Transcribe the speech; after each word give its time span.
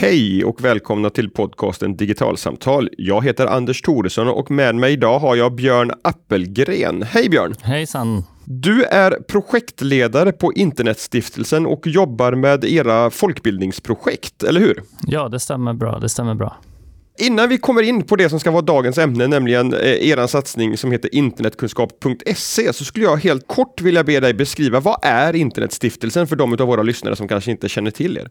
Hej 0.00 0.44
och 0.44 0.64
välkomna 0.64 1.10
till 1.10 1.30
podcasten 1.30 1.96
Digitalsamtal. 1.96 2.88
Jag 2.98 3.24
heter 3.24 3.46
Anders 3.46 3.82
Thoresson 3.82 4.28
och 4.28 4.50
med 4.50 4.74
mig 4.74 4.92
idag 4.92 5.18
har 5.18 5.36
jag 5.36 5.54
Björn 5.54 5.92
Appelgren. 6.02 7.02
Hej 7.02 7.28
Björn! 7.28 7.54
Hejsan! 7.62 8.24
Du 8.44 8.84
är 8.84 9.10
projektledare 9.28 10.32
på 10.32 10.52
Internetstiftelsen 10.52 11.66
och 11.66 11.86
jobbar 11.86 12.32
med 12.32 12.64
era 12.64 13.10
folkbildningsprojekt, 13.10 14.42
eller 14.42 14.60
hur? 14.60 14.82
Ja, 15.06 15.28
det 15.28 15.40
stämmer 15.40 15.72
bra. 15.72 15.98
Det 15.98 16.08
stämmer 16.08 16.34
bra. 16.34 16.56
Innan 17.20 17.48
vi 17.48 17.58
kommer 17.58 17.82
in 17.82 18.06
på 18.06 18.16
det 18.16 18.28
som 18.30 18.40
ska 18.40 18.50
vara 18.50 18.62
dagens 18.62 18.98
ämne, 18.98 19.26
nämligen 19.26 19.74
eh, 19.74 19.80
er 19.80 20.26
satsning 20.26 20.76
som 20.76 20.92
heter 20.92 21.14
internetkunskap.se, 21.14 22.72
så 22.72 22.84
skulle 22.84 23.04
jag 23.04 23.16
helt 23.16 23.46
kort 23.46 23.80
vilja 23.80 24.04
be 24.04 24.20
dig 24.20 24.34
beskriva 24.34 24.80
vad 24.80 24.98
är 25.02 25.36
Internetstiftelsen 25.36 26.26
för 26.26 26.36
de 26.36 26.52
av 26.52 26.58
våra 26.66 26.82
lyssnare 26.82 27.16
som 27.16 27.28
kanske 27.28 27.50
inte 27.50 27.68
känner 27.68 27.90
till 27.90 28.16
er? 28.16 28.30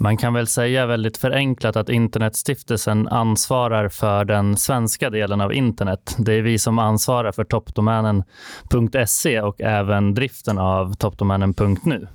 Man 0.00 0.16
kan 0.16 0.34
väl 0.34 0.46
säga 0.46 0.86
väldigt 0.86 1.16
förenklat 1.16 1.76
att 1.76 1.88
Internetstiftelsen 1.88 3.08
ansvarar 3.08 3.88
för 3.88 4.24
den 4.24 4.56
svenska 4.56 5.10
delen 5.10 5.40
av 5.40 5.52
internet. 5.52 6.16
Det 6.18 6.32
är 6.34 6.42
vi 6.42 6.58
som 6.58 6.78
ansvarar 6.78 7.32
för 7.32 7.44
toppdomänen.se 7.44 9.40
och 9.40 9.60
även 9.60 10.14
driften 10.14 10.58
av 10.58 10.94
toppdomänen.nu. 10.94 12.08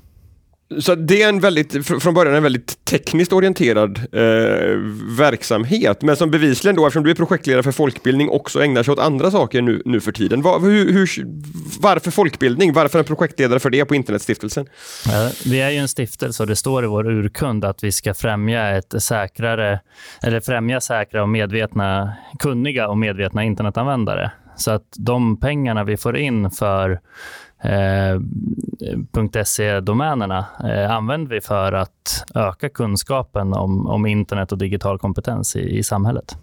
Så 0.79 0.95
det 0.95 1.21
är 1.21 1.29
en 1.29 1.39
väldigt, 1.39 1.87
från 2.01 2.13
början 2.13 2.35
en 2.35 2.43
väldigt 2.43 2.85
tekniskt 2.85 3.33
orienterad 3.33 3.97
eh, 3.97 4.77
verksamhet, 5.17 6.01
men 6.01 6.15
som 6.15 6.31
bevisligen 6.31 6.75
då, 6.75 6.85
eftersom 6.85 7.03
du 7.03 7.11
är 7.11 7.15
projektledare 7.15 7.63
för 7.63 7.71
folkbildning, 7.71 8.29
också 8.29 8.63
ägnar 8.63 8.83
sig 8.83 8.91
åt 8.91 8.99
andra 8.99 9.31
saker 9.31 9.61
nu, 9.61 9.81
nu 9.85 9.99
för 9.99 10.11
tiden. 10.11 10.41
Var, 10.41 10.59
hur, 10.59 10.93
hur, 10.93 11.09
varför 11.79 12.11
folkbildning? 12.11 12.73
Varför 12.73 12.99
en 12.99 13.05
projektledare 13.05 13.59
för 13.59 13.69
det 13.69 13.85
på 13.85 13.95
Internetstiftelsen? 13.95 14.65
Vi 15.45 15.61
är 15.61 15.69
ju 15.69 15.77
en 15.77 15.87
stiftelse 15.87 16.43
och 16.43 16.47
det 16.47 16.55
står 16.55 16.83
i 16.83 16.87
vår 16.87 17.07
urkund 17.11 17.65
att 17.65 17.83
vi 17.83 17.91
ska 17.91 18.13
främja 18.13 18.77
ett 18.77 19.03
säkrare, 19.03 19.79
eller 20.23 20.39
främja 20.39 20.81
säkra 20.81 21.21
och 21.21 21.29
medvetna, 21.29 22.13
kunniga 22.39 22.87
och 22.87 22.97
medvetna 22.97 23.43
internetanvändare. 23.43 24.31
Så 24.57 24.71
att 24.71 24.93
de 24.97 25.39
pengarna 25.39 25.83
vi 25.83 25.97
får 25.97 26.17
in 26.17 26.51
för 26.51 26.99
eh, 27.63 29.43
.se-domänerna 29.43 30.45
eh, 30.63 30.91
använder 30.91 31.35
vi 31.35 31.41
för 31.41 31.71
att 31.71 32.23
öka 32.35 32.69
kunskapen 32.69 33.53
om, 33.53 33.87
om 33.87 34.05
internet 34.05 34.51
och 34.51 34.57
digital 34.57 34.99
kompetens 34.99 35.55
i, 35.55 35.77
i 35.77 35.83
samhället. 35.83 36.37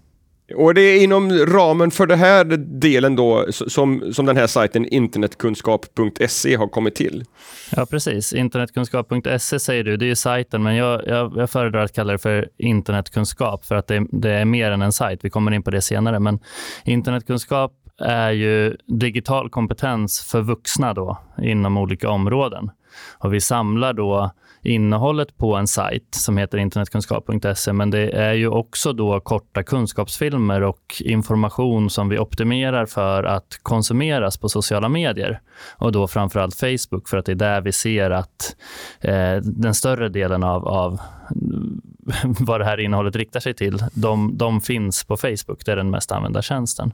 Och 0.56 0.74
det 0.74 0.80
är 0.80 1.04
inom 1.04 1.32
ramen 1.32 1.90
för 1.90 2.06
den 2.06 2.18
här 2.18 2.44
delen 2.80 3.16
då 3.16 3.46
som, 3.50 4.12
som 4.12 4.26
den 4.26 4.36
här 4.36 4.46
sajten 4.46 4.86
internetkunskap.se 4.86 6.56
har 6.56 6.68
kommit 6.68 6.94
till? 6.94 7.24
Ja, 7.76 7.86
precis. 7.86 8.32
Internetkunskap.se 8.32 9.60
säger 9.60 9.84
du, 9.84 9.96
det 9.96 10.10
är 10.10 10.14
sajten, 10.14 10.62
men 10.62 10.76
jag, 10.76 11.06
jag, 11.06 11.32
jag 11.36 11.50
föredrar 11.50 11.84
att 11.84 11.92
kalla 11.92 12.12
det 12.12 12.18
för 12.18 12.48
internetkunskap 12.58 13.64
för 13.64 13.74
att 13.74 13.86
det, 13.86 14.06
det, 14.10 14.30
är 14.30 14.44
mer 14.44 14.70
än 14.70 14.82
en 14.82 14.92
sajt. 14.92 15.20
Vi 15.22 15.30
kommer 15.30 15.52
in 15.52 15.62
på 15.62 15.70
det 15.70 15.82
senare, 15.82 16.20
men 16.20 16.38
internetkunskap 16.84 17.72
är 18.00 18.30
ju 18.30 18.76
digital 18.86 19.50
kompetens 19.50 20.20
för 20.30 20.42
vuxna 20.42 20.94
då, 20.94 21.18
inom 21.42 21.76
olika 21.76 22.10
områden. 22.10 22.70
Och 23.18 23.34
vi 23.34 23.40
samlar 23.40 23.92
då 23.92 24.30
innehållet 24.62 25.38
på 25.38 25.56
en 25.56 25.66
sajt 25.66 26.14
som 26.14 26.36
heter 26.36 26.58
internetkunskap.se, 26.58 27.72
men 27.72 27.90
det 27.90 28.10
är 28.10 28.32
ju 28.32 28.48
också 28.48 28.92
då 28.92 29.20
korta 29.20 29.62
kunskapsfilmer 29.62 30.62
och 30.62 31.02
information 31.04 31.90
som 31.90 32.08
vi 32.08 32.18
optimerar 32.18 32.86
för 32.86 33.24
att 33.24 33.58
konsumeras 33.62 34.38
på 34.38 34.48
sociala 34.48 34.88
medier. 34.88 35.40
Och 35.76 35.92
då 35.92 36.08
framförallt 36.08 36.54
Facebook, 36.54 37.08
för 37.08 37.16
att 37.16 37.26
det 37.26 37.32
är 37.32 37.36
där 37.36 37.60
vi 37.60 37.72
ser 37.72 38.10
att 38.10 38.56
eh, 39.00 39.36
den 39.36 39.74
större 39.74 40.08
delen 40.08 40.42
av, 40.44 40.68
av 40.68 41.00
vad 42.40 42.60
det 42.60 42.64
här 42.64 42.80
innehållet 42.80 43.16
riktar 43.16 43.40
sig 43.40 43.54
till, 43.54 43.78
de, 43.94 44.38
de 44.38 44.60
finns 44.60 45.04
på 45.04 45.16
Facebook. 45.16 45.64
Det 45.64 45.72
är 45.72 45.76
den 45.76 45.90
mest 45.90 46.12
använda 46.12 46.42
tjänsten 46.42 46.92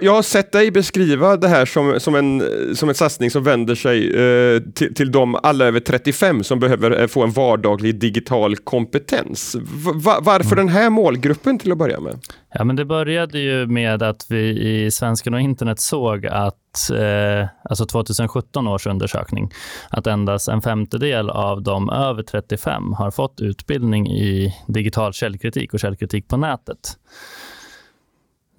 jag 0.00 0.12
har 0.12 0.22
sett 0.22 0.52
dig 0.52 0.70
beskriva 0.70 1.36
det 1.36 1.48
här 1.48 1.64
som, 1.64 2.00
som, 2.00 2.14
en, 2.14 2.42
som 2.76 2.88
en 2.88 2.94
satsning 2.94 3.30
som 3.30 3.44
vänder 3.44 3.74
sig 3.74 4.14
eh, 4.14 4.60
till, 4.74 4.94
till 4.94 5.12
de 5.12 5.34
alla 5.42 5.64
över 5.64 5.80
35 5.80 6.44
som 6.44 6.60
behöver 6.60 7.00
eh, 7.00 7.06
få 7.06 7.22
en 7.22 7.30
vardaglig 7.30 7.94
digital 7.94 8.56
kompetens. 8.56 9.56
Va, 9.94 10.18
varför 10.20 10.52
mm. 10.52 10.66
den 10.66 10.68
här 10.74 10.90
målgruppen 10.90 11.58
till 11.58 11.72
att 11.72 11.78
börja 11.78 12.00
med? 12.00 12.18
Ja, 12.54 12.64
men 12.64 12.76
det 12.76 12.84
började 12.84 13.38
ju 13.38 13.66
med 13.66 14.02
att 14.02 14.26
vi 14.28 14.60
i 14.60 14.90
Svensken 14.90 15.34
och 15.34 15.40
internet 15.40 15.80
såg 15.80 16.26
att, 16.26 16.90
eh, 16.90 17.48
alltså 17.64 17.86
2017 17.86 18.68
års 18.68 18.86
undersökning, 18.86 19.50
att 19.90 20.06
endast 20.06 20.48
en 20.48 20.62
femtedel 20.62 21.30
av 21.30 21.62
de 21.62 21.90
över 21.90 22.22
35 22.22 22.92
har 22.92 23.10
fått 23.10 23.40
utbildning 23.40 24.10
i 24.10 24.54
digital 24.66 25.12
källkritik 25.12 25.74
och 25.74 25.80
källkritik 25.80 26.28
på 26.28 26.36
nätet. 26.36 26.96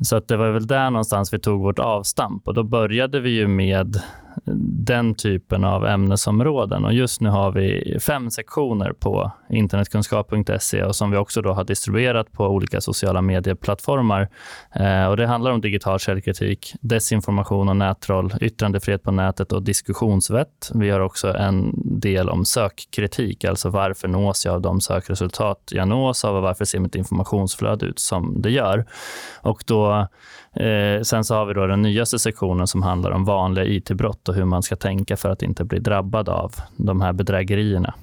Så 0.03 0.15
att 0.15 0.27
det 0.27 0.37
var 0.37 0.51
väl 0.51 0.67
där 0.67 0.89
någonstans 0.89 1.33
vi 1.33 1.39
tog 1.39 1.61
vårt 1.61 1.79
avstamp. 1.79 2.47
Och 2.47 2.53
då 2.53 2.63
började 2.63 3.19
vi 3.19 3.29
ju 3.29 3.47
med 3.47 4.01
den 4.85 5.15
typen 5.15 5.63
av 5.63 5.85
ämnesområden. 5.85 6.85
Och 6.85 6.93
just 6.93 7.21
nu 7.21 7.29
har 7.29 7.51
vi 7.51 7.97
fem 7.99 8.31
sektioner 8.31 8.91
på 8.91 9.31
internetkunskap.se 9.49 10.83
och 10.83 10.95
som 10.95 11.11
vi 11.11 11.17
också 11.17 11.41
då 11.41 11.53
har 11.53 11.63
distribuerat 11.63 12.31
på 12.31 12.47
olika 12.47 12.81
sociala 12.81 13.21
medieplattformar. 13.21 14.29
Eh, 14.75 15.05
och 15.05 15.17
det 15.17 15.27
handlar 15.27 15.51
om 15.51 15.61
digital 15.61 15.99
källkritik, 15.99 16.73
desinformation 16.81 17.69
och 17.69 17.77
nättroll, 17.77 18.33
yttrandefrihet 18.41 19.03
på 19.03 19.11
nätet 19.11 19.51
och 19.51 19.63
diskussionsvett. 19.63 20.71
Vi 20.73 20.89
har 20.89 20.99
också 20.99 21.33
en 21.33 21.73
del 21.99 22.29
om 22.29 22.45
sökkritik, 22.45 23.45
alltså 23.45 23.69
varför 23.69 24.07
nås 24.07 24.45
jag 24.45 24.55
av 24.55 24.61
de 24.61 24.81
sökresultat 24.81 25.69
jag 25.71 25.87
nås 25.87 26.25
av 26.25 26.35
och 26.35 26.41
varför 26.41 26.65
ser 26.65 26.79
mitt 26.79 26.95
informationsflöde 26.95 27.85
ut 27.85 27.99
som 27.99 28.41
det 28.41 28.51
gör? 28.51 28.85
Och 29.41 29.63
då 29.67 30.07
Eh, 30.55 31.01
sen 31.01 31.23
så 31.23 31.35
har 31.35 31.45
vi 31.45 31.53
då 31.53 31.67
den 31.67 31.81
nyaste 31.81 32.19
sektionen 32.19 32.67
som 32.67 32.81
handlar 32.81 33.11
om 33.11 33.25
vanliga 33.25 33.65
it-brott 33.65 34.29
och 34.29 34.35
hur 34.35 34.45
man 34.45 34.63
ska 34.63 34.75
tänka 34.75 35.17
för 35.17 35.29
att 35.29 35.41
inte 35.41 35.63
bli 35.63 35.79
drabbad 35.79 36.29
av 36.29 36.55
de 36.77 37.01
här 37.01 37.13
bedrägerierna. 37.13 37.93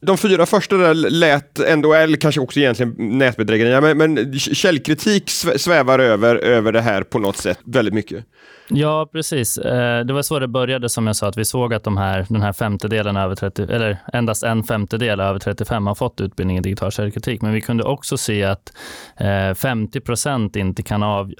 De 0.00 0.18
fyra 0.18 0.46
första 0.46 0.76
där 0.76 0.94
lät 0.94 1.58
ändå, 1.58 1.94
eller 1.94 2.16
kanske 2.16 2.40
också 2.40 2.60
egentligen 2.60 2.94
nätbedrägerier, 2.98 3.80
men, 3.80 3.98
men 3.98 4.38
källkritik 4.38 5.30
svävar 5.56 5.98
över, 5.98 6.36
över 6.36 6.72
det 6.72 6.80
här 6.80 7.02
på 7.02 7.18
något 7.18 7.36
sätt 7.36 7.58
väldigt 7.64 7.94
mycket. 7.94 8.24
Ja, 8.68 9.08
precis. 9.12 9.58
Eh, 9.58 10.04
det 10.04 10.12
var 10.12 10.22
så 10.22 10.38
det 10.38 10.48
började 10.48 10.88
som 10.88 11.06
jag 11.06 11.16
sa, 11.16 11.28
att 11.28 11.36
vi 11.36 11.44
såg 11.44 11.74
att 11.74 11.84
de 11.84 11.96
här, 11.96 12.26
den 12.28 12.42
här 12.42 12.52
femtedelen 12.52 13.16
över 13.16 13.34
30, 13.34 13.62
eller 13.62 13.98
endast 14.12 14.42
en 14.42 14.62
femtedel 14.62 15.20
över 15.20 15.38
35 15.38 15.86
har 15.86 15.94
fått 15.94 16.20
utbildning 16.20 16.58
i 16.58 16.60
digital 16.60 16.90
källkritik. 16.90 17.42
Men 17.42 17.52
vi 17.52 17.60
kunde 17.60 17.84
också 17.84 18.16
se 18.16 18.44
att 18.44 18.72
eh, 19.16 19.54
50 19.54 20.00
procent 20.00 20.56
inte 20.56 20.82
kan 20.82 21.02
av, 21.02 21.32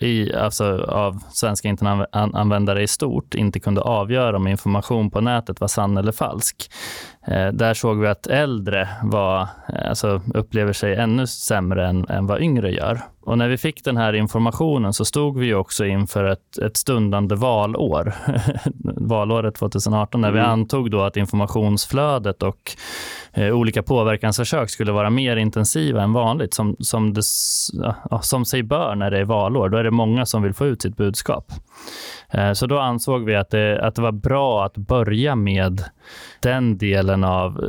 i, 0.00 0.34
alltså 0.34 0.78
av 0.78 1.22
svenska 1.32 1.68
internetanvändare 1.68 2.82
i 2.82 2.88
stort 2.88 3.34
inte 3.34 3.60
kunde 3.60 3.80
avgöra 3.80 4.36
om 4.36 4.46
information 4.46 5.10
på 5.10 5.20
nätet 5.20 5.60
var 5.60 5.68
sann 5.68 5.96
eller 5.96 6.12
falsk. 6.12 6.70
Eh, 7.26 7.48
där 7.48 7.74
såg 7.74 8.00
vi 8.00 8.06
att 8.06 8.26
äldre 8.26 8.88
var, 9.02 9.48
alltså 9.88 10.22
upplever 10.34 10.72
sig 10.72 10.94
ännu 10.94 11.26
sämre 11.26 11.86
än, 11.88 12.08
än 12.08 12.26
vad 12.26 12.40
yngre 12.40 12.72
gör. 12.72 13.00
Och 13.26 13.38
när 13.38 13.48
vi 13.48 13.56
fick 13.56 13.84
den 13.84 13.96
här 13.96 14.12
informationen 14.12 14.92
så 14.92 15.04
stod 15.04 15.38
vi 15.38 15.54
också 15.54 15.84
inför 15.84 16.24
ett, 16.24 16.58
ett 16.58 16.76
stundande 16.76 17.34
valår, 17.34 18.14
valåret 18.96 19.54
2018, 19.54 20.20
när 20.20 20.30
vi 20.30 20.38
mm. 20.38 20.50
antog 20.50 20.90
då 20.90 21.02
att 21.02 21.16
informationsflödet 21.16 22.42
och 22.42 22.72
eh, 23.32 23.50
olika 23.50 23.82
påverkansförsök 23.82 24.70
skulle 24.70 24.92
vara 24.92 25.10
mer 25.10 25.36
intensiva 25.36 26.02
än 26.02 26.12
vanligt, 26.12 26.54
som, 26.54 26.76
som, 26.78 27.14
det, 27.14 27.22
ja, 28.10 28.22
som 28.22 28.44
sig 28.44 28.62
bör 28.62 28.94
när 28.94 29.10
det 29.10 29.18
är 29.18 29.24
valår. 29.24 29.68
Då 29.68 29.76
är 29.78 29.84
det 29.84 29.90
många 29.90 30.26
som 30.26 30.42
vill 30.42 30.54
få 30.54 30.66
ut 30.66 30.82
sitt 30.82 30.96
budskap. 30.96 31.52
Eh, 32.30 32.52
så 32.52 32.66
då 32.66 32.78
ansåg 32.78 33.24
vi 33.24 33.34
att 33.34 33.50
det, 33.50 33.86
att 33.86 33.94
det 33.94 34.02
var 34.02 34.12
bra 34.12 34.64
att 34.64 34.76
börja 34.76 35.36
med 35.36 35.84
den 36.40 36.78
delen 36.78 37.24
av 37.24 37.64
eh, 37.64 37.68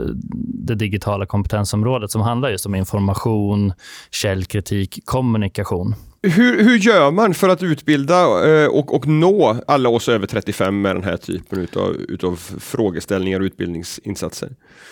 det 0.67 0.75
digitala 0.75 1.25
kompetensområdet 1.25 2.11
som 2.11 2.21
handlar 2.21 2.49
just 2.49 2.65
om 2.65 2.75
information, 2.75 3.73
källkritik, 4.11 4.99
kommunikation. 5.05 5.95
Hur, 6.21 6.63
hur 6.63 6.77
gör 6.77 7.11
man 7.11 7.33
för 7.33 7.49
att 7.49 7.63
utbilda 7.63 8.21
eh, 8.49 8.67
och, 8.67 8.95
och 8.95 9.07
nå 9.07 9.55
alla 9.67 9.89
oss 9.89 10.09
över 10.09 10.27
35 10.27 10.81
med 10.81 10.95
den 10.95 11.03
här 11.03 11.17
typen 11.17 11.59
utav, 11.59 11.95
utav 11.95 12.35
frågeställningar 12.59 13.39
och 13.39 13.43
utbildningsinsatser? 13.43 14.49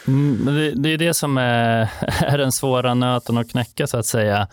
Mm, 0.08 0.46
det, 0.46 0.72
det, 0.72 0.90
är 0.90 0.98
det 0.98 1.14
som 1.14 1.38
är, 1.38 1.90
är 2.22 2.38
den 2.38 2.52
svåra 2.52 2.94
nöten 2.94 3.38
att 3.38 3.52
knäcka 3.52 3.88
så 3.88 3.98
att 3.98 4.06
säga. 4.06 4.48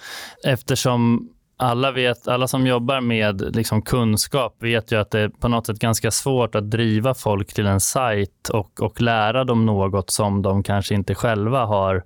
Eftersom 0.44 1.28
alla, 1.62 1.90
vet, 1.92 2.28
alla 2.28 2.48
som 2.48 2.66
jobbar 2.66 3.00
med 3.00 3.56
liksom 3.56 3.82
kunskap 3.82 4.56
vet 4.58 4.92
ju 4.92 5.00
att 5.00 5.10
det 5.10 5.20
är 5.20 5.28
på 5.28 5.48
något 5.48 5.66
sätt 5.66 5.78
ganska 5.78 6.10
svårt 6.10 6.54
att 6.54 6.70
driva 6.70 7.14
folk 7.14 7.54
till 7.54 7.66
en 7.66 7.80
sajt 7.80 8.48
och, 8.52 8.80
och 8.80 9.00
lära 9.00 9.44
dem 9.44 9.66
något 9.66 10.10
som 10.10 10.42
de 10.42 10.62
kanske 10.62 10.94
inte 10.94 11.14
själva 11.14 11.64
har 11.64 12.04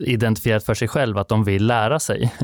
identifierat 0.00 0.64
för 0.64 0.74
sig 0.74 0.88
själva 0.88 1.20
att 1.20 1.28
de 1.28 1.44
vill 1.44 1.66
lära 1.66 1.98
sig. 1.98 2.32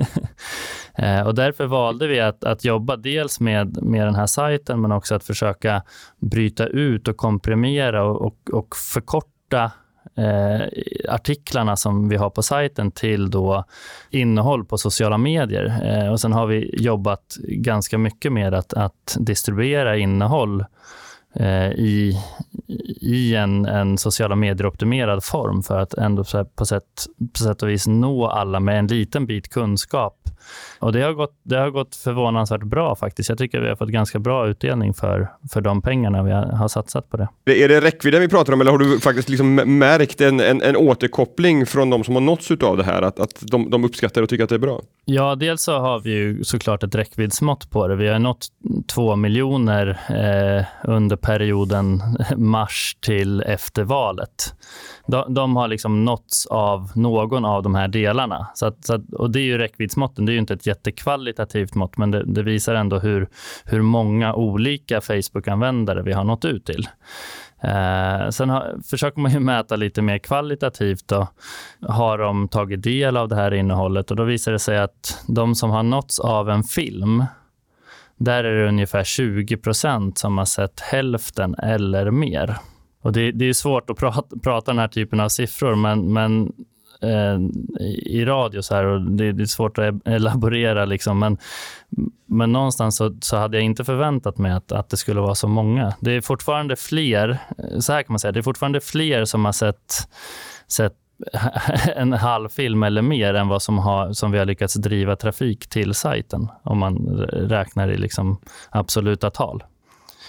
Eh, 0.94 1.26
och 1.26 1.34
därför 1.34 1.66
valde 1.66 2.06
vi 2.06 2.20
att, 2.20 2.44
att 2.44 2.64
jobba 2.64 2.96
dels 2.96 3.40
med, 3.40 3.82
med 3.82 4.06
den 4.06 4.14
här 4.14 4.26
sajten 4.26 4.80
men 4.80 4.92
också 4.92 5.14
att 5.14 5.24
försöka 5.24 5.82
bryta 6.18 6.66
ut 6.66 7.08
och 7.08 7.16
komprimera 7.16 8.04
och, 8.04 8.26
och, 8.26 8.36
och 8.52 8.76
förkorta 8.76 9.70
eh, 10.16 10.66
artiklarna 11.08 11.76
som 11.76 12.08
vi 12.08 12.16
har 12.16 12.30
på 12.30 12.42
sajten 12.42 12.90
till 12.90 13.30
då 13.30 13.64
innehåll 14.10 14.64
på 14.64 14.78
sociala 14.78 15.18
medier. 15.18 15.80
Eh, 15.84 16.12
och 16.12 16.20
Sen 16.20 16.32
har 16.32 16.46
vi 16.46 16.74
jobbat 16.82 17.36
ganska 17.48 17.98
mycket 17.98 18.32
med 18.32 18.54
att, 18.54 18.72
att 18.72 19.16
distribuera 19.20 19.96
innehåll 19.96 20.60
eh, 20.60 20.66
Eh, 21.34 21.70
i, 21.70 22.18
i 23.00 23.34
en, 23.34 23.66
en 23.66 23.98
sociala 23.98 24.36
medier-optimerad 24.36 25.24
form 25.24 25.62
för 25.62 25.78
att 25.78 25.94
ändå 25.94 26.24
på 26.56 26.66
sätt, 26.66 27.06
på 27.32 27.38
sätt 27.38 27.62
och 27.62 27.68
vis 27.68 27.86
nå 27.86 28.26
alla 28.26 28.60
med 28.60 28.78
en 28.78 28.86
liten 28.86 29.26
bit 29.26 29.48
kunskap 29.48 30.18
och 30.78 30.92
det 30.92 31.02
har, 31.02 31.12
gått, 31.12 31.40
det 31.42 31.56
har 31.56 31.70
gått 31.70 31.96
förvånansvärt 31.96 32.62
bra 32.62 32.96
faktiskt. 32.96 33.28
Jag 33.28 33.38
tycker 33.38 33.60
vi 33.60 33.68
har 33.68 33.76
fått 33.76 33.88
ganska 33.88 34.18
bra 34.18 34.48
utdelning 34.48 34.94
för, 34.94 35.28
för 35.52 35.60
de 35.60 35.82
pengarna 35.82 36.22
vi 36.22 36.30
har, 36.30 36.42
har 36.42 36.68
satsat 36.68 37.10
på 37.10 37.16
det. 37.16 37.28
Är 37.64 37.68
det 37.68 37.80
räckvidden 37.80 38.20
vi 38.20 38.28
pratar 38.28 38.52
om 38.52 38.60
eller 38.60 38.70
har 38.70 38.78
du 38.78 39.00
faktiskt 39.00 39.28
liksom 39.28 39.54
märkt 39.54 40.20
en, 40.20 40.40
en, 40.40 40.62
en 40.62 40.76
återkoppling 40.76 41.66
från 41.66 41.90
de 41.90 42.04
som 42.04 42.14
har 42.14 42.22
nåtts 42.22 42.50
av 42.50 42.76
det 42.76 42.84
här? 42.84 43.02
Att, 43.02 43.20
att 43.20 43.40
de, 43.40 43.70
de 43.70 43.84
uppskattar 43.84 44.22
och 44.22 44.28
tycker 44.28 44.44
att 44.44 44.50
det 44.50 44.56
är 44.56 44.58
bra? 44.58 44.80
Ja, 45.04 45.34
dels 45.34 45.62
så 45.62 45.78
har 45.78 46.00
vi 46.00 46.10
ju 46.10 46.44
såklart 46.44 46.82
ett 46.82 46.94
räckviddsmått 46.94 47.70
på 47.70 47.88
det. 47.88 47.96
Vi 47.96 48.08
har 48.08 48.18
nått 48.18 48.46
2 48.86 49.16
miljoner 49.16 49.88
eh, 50.08 50.90
under 50.90 51.16
perioden 51.16 52.02
mars 52.36 52.96
till 53.00 53.42
efter 53.42 53.84
valet. 53.84 54.54
De, 55.06 55.34
de, 55.34 55.56
har 55.56 55.68
liksom 55.68 56.04
nåtts 56.04 56.46
av 56.46 56.90
någon 56.94 57.44
av 57.44 57.62
de 57.62 57.74
här 57.74 57.88
delarna. 57.88 58.46
Så 58.54 58.66
att, 58.66 58.84
så 58.84 58.94
att, 58.94 59.12
och 59.12 59.30
Det 59.30 59.40
är 59.40 59.44
ju 59.44 59.58
räckviddsmåtten. 59.58 60.26
Det 60.26 60.32
är 60.32 60.34
ju 60.34 60.40
inte 60.40 60.54
ett 60.54 60.66
jättekvalitativt 60.66 61.74
mått, 61.74 61.96
men 61.96 62.10
det, 62.10 62.24
det 62.24 62.42
visar 62.42 62.74
ändå 62.74 62.98
hur, 62.98 63.28
hur 63.64 63.82
många 63.82 64.34
olika 64.34 65.00
Facebook-användare 65.00 66.02
vi 66.02 66.12
har 66.12 66.24
nått 66.24 66.44
ut 66.44 66.64
till. 66.64 66.88
Eh, 67.62 68.28
sen 68.30 68.50
har, 68.50 68.74
försöker 68.90 69.20
man 69.20 69.32
ju 69.32 69.40
mäta 69.40 69.76
lite 69.76 70.02
mer 70.02 70.18
kvalitativt. 70.18 71.08
Då. 71.08 71.28
Har 71.88 72.18
de 72.18 72.48
tagit 72.48 72.82
del 72.82 73.16
av 73.16 73.28
det 73.28 73.36
här 73.36 73.54
innehållet? 73.54 74.10
Och 74.10 74.16
Då 74.16 74.24
visar 74.24 74.52
det 74.52 74.58
sig 74.58 74.78
att 74.78 75.24
de 75.28 75.54
som 75.54 75.70
har 75.70 75.82
nåtts 75.82 76.20
av 76.20 76.50
en 76.50 76.62
film 76.62 77.24
där 78.16 78.44
är 78.44 78.62
det 78.62 78.68
ungefär 78.68 79.04
20% 79.04 80.18
som 80.18 80.38
har 80.38 80.44
sett 80.44 80.80
hälften 80.80 81.54
eller 81.54 82.10
mer. 82.10 82.56
Och 83.02 83.12
det, 83.12 83.32
det 83.32 83.44
är 83.48 83.52
svårt 83.52 83.90
att 83.90 83.96
prata, 83.96 84.36
prata 84.42 84.70
den 84.70 84.78
här 84.78 84.88
typen 84.88 85.20
av 85.20 85.28
siffror, 85.28 85.74
men, 85.74 86.12
men 86.12 86.52
eh, 87.02 87.38
i 88.06 88.24
radio 88.24 88.62
så 88.62 88.74
här, 88.74 88.84
och 88.84 89.00
det, 89.00 89.32
det, 89.32 89.42
är 89.42 89.46
svårt 89.46 89.78
att 89.78 89.84
e- 89.84 90.00
elaborera. 90.04 90.84
Liksom, 90.84 91.18
men, 91.18 91.38
men 92.26 92.52
någonstans 92.52 92.96
så, 92.96 93.16
så, 93.20 93.36
hade 93.36 93.56
jag 93.56 93.64
inte 93.64 93.84
förväntat 93.84 94.38
mig 94.38 94.52
att, 94.52 94.72
att 94.72 94.88
det 94.88 94.96
skulle 94.96 95.20
vara 95.20 95.34
så 95.34 95.48
många. 95.48 95.94
Det 96.00 96.12
är 96.12 96.20
fortfarande 96.20 96.76
fler, 96.76 97.38
eh, 97.58 97.78
så 97.78 97.92
här 97.92 98.02
kan 98.02 98.12
man 98.12 98.18
säga, 98.18 98.32
det 98.32 98.40
är 98.40 98.42
fortfarande 98.42 98.80
fler 98.80 99.24
som 99.24 99.44
har 99.44 99.52
sett, 99.52 100.08
sett 100.68 100.94
en 101.96 102.12
halv 102.12 102.48
film 102.48 102.82
eller 102.82 103.02
mer 103.02 103.34
än 103.34 103.48
vad 103.48 103.62
som, 103.62 103.78
har, 103.78 104.12
som 104.12 104.32
vi 104.32 104.38
har 104.38 104.44
lyckats 104.44 104.74
driva 104.74 105.16
trafik 105.16 105.66
till 105.66 105.94
sajten, 105.94 106.48
om 106.62 106.78
man 106.78 106.96
räknar 107.32 107.88
i 107.88 107.96
liksom 107.96 108.38
absoluta 108.70 109.30
tal. 109.30 109.62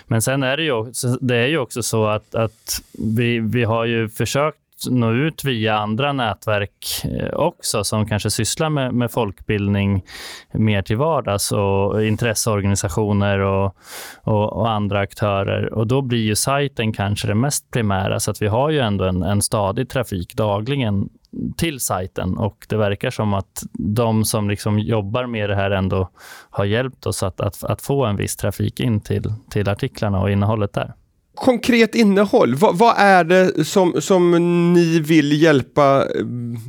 Men 0.07 0.21
sen 0.21 0.43
är 0.43 0.57
det 0.57 0.63
ju, 0.63 0.91
det 1.21 1.35
är 1.35 1.47
ju 1.47 1.57
också 1.57 1.83
så 1.83 2.05
att, 2.05 2.35
att 2.35 2.81
vi, 2.93 3.39
vi 3.39 3.63
har 3.63 3.85
ju 3.85 4.09
försökt 4.09 4.57
nå 4.89 5.11
ut 5.11 5.43
via 5.43 5.77
andra 5.77 6.13
nätverk 6.13 7.03
eh, 7.03 7.33
också 7.33 7.83
som 7.83 8.05
kanske 8.05 8.29
sysslar 8.29 8.69
med, 8.69 8.93
med 8.93 9.11
folkbildning 9.11 10.03
mer 10.51 10.81
till 10.81 10.97
vardags 10.97 11.51
och 11.51 12.05
intresseorganisationer 12.05 13.39
och, 13.39 13.75
och, 14.23 14.53
och, 14.53 14.69
andra 14.69 14.99
aktörer. 14.99 15.73
Och 15.73 15.87
Då 15.87 16.01
blir 16.01 16.23
ju 16.23 16.35
sajten 16.35 16.93
kanske 16.93 17.27
det 17.27 17.35
mest 17.35 17.71
primära, 17.71 18.19
så 18.19 18.31
att 18.31 18.41
vi 18.41 18.47
har 18.47 18.69
ju 18.69 18.79
ändå 18.79 19.05
en, 19.05 19.23
en 19.23 19.41
stadig 19.41 19.89
trafik 19.89 20.33
dagligen 20.35 21.09
till 21.57 21.79
sajten 21.79 22.37
och 22.37 22.65
det 22.69 22.77
verkar 22.77 23.09
som 23.09 23.33
att 23.33 23.63
de 23.73 24.25
som 24.25 24.49
liksom 24.49 24.79
jobbar 24.79 25.25
med 25.25 25.49
det 25.49 25.55
här 25.55 25.71
ändå 25.71 26.09
har 26.49 26.65
hjälpt 26.65 27.05
oss 27.05 27.23
att, 27.23 27.41
att, 27.41 27.63
att 27.63 27.81
få 27.81 28.05
en 28.05 28.15
viss 28.15 28.35
trafik 28.35 28.79
in 28.79 29.01
till, 29.01 29.33
till 29.49 29.69
artiklarna 29.69 30.21
och 30.21 30.31
innehållet 30.31 30.73
där 30.73 30.93
konkret 31.35 31.95
innehåll. 31.95 32.55
Vad, 32.55 32.77
vad, 32.77 32.95
är 32.97 33.23
det 33.23 33.65
som, 33.65 34.01
som 34.01 34.31
ni 34.73 34.99
vill 34.99 35.41
hjälpa 35.41 36.01
eh, 36.01 36.25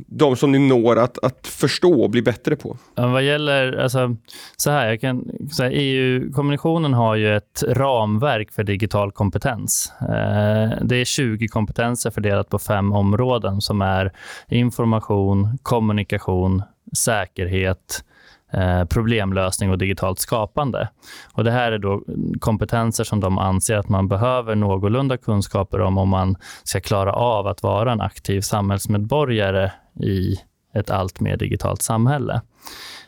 de 0.07 0.35
som 0.35 0.51
ni 0.51 0.59
når 0.59 0.99
att, 0.99 1.23
att 1.23 1.47
förstå 1.47 2.03
och 2.03 2.09
bli 2.09 2.21
bättre 2.21 2.55
på? 2.55 2.77
Ja, 2.95 3.07
vad 3.07 3.23
gäller, 3.23 3.77
alltså, 3.77 4.15
så 4.57 4.71
här, 4.71 4.87
jag 4.87 5.01
kan, 5.01 5.29
EU-kommissionen 5.61 6.93
har 6.93 7.15
ju 7.15 7.35
ett 7.35 7.63
ramverk 7.67 8.51
för 8.51 8.63
digital 8.63 9.11
kompetens. 9.11 9.93
Eh, 10.01 10.83
det 10.83 10.95
är 10.95 11.05
20 11.05 11.47
kompetenser 11.47 12.11
fördelat 12.11 12.49
på 12.49 12.59
fem 12.59 12.91
områden 12.91 13.61
som 13.61 13.81
är 13.81 14.11
information, 14.49 15.57
kommunikation, 15.63 16.63
säkerhet, 16.97 18.03
Eh, 18.07 18.14
Eh, 18.55 18.85
problemlösning 18.85 19.71
och 19.71 19.77
digitalt 19.77 20.19
skapande. 20.19 20.89
Och 21.33 21.43
det 21.43 21.51
här 21.51 21.71
är 21.71 21.77
då 21.77 22.03
kompetenser 22.39 23.03
som 23.03 23.19
de 23.19 23.37
anser 23.37 23.77
att 23.77 23.89
man 23.89 24.07
behöver 24.07 24.55
någorlunda 24.55 25.17
kunskaper 25.17 25.81
om 25.81 25.97
om 25.97 26.09
man 26.09 26.35
ska 26.63 26.79
klara 26.79 27.13
av 27.13 27.47
att 27.47 27.63
vara 27.63 27.91
en 27.91 28.01
aktiv 28.01 28.41
samhällsmedborgare 28.41 29.71
i 29.99 30.35
ett 30.73 30.89
allt 30.89 31.19
mer 31.19 31.37
digitalt 31.37 31.81
samhälle. 31.81 32.41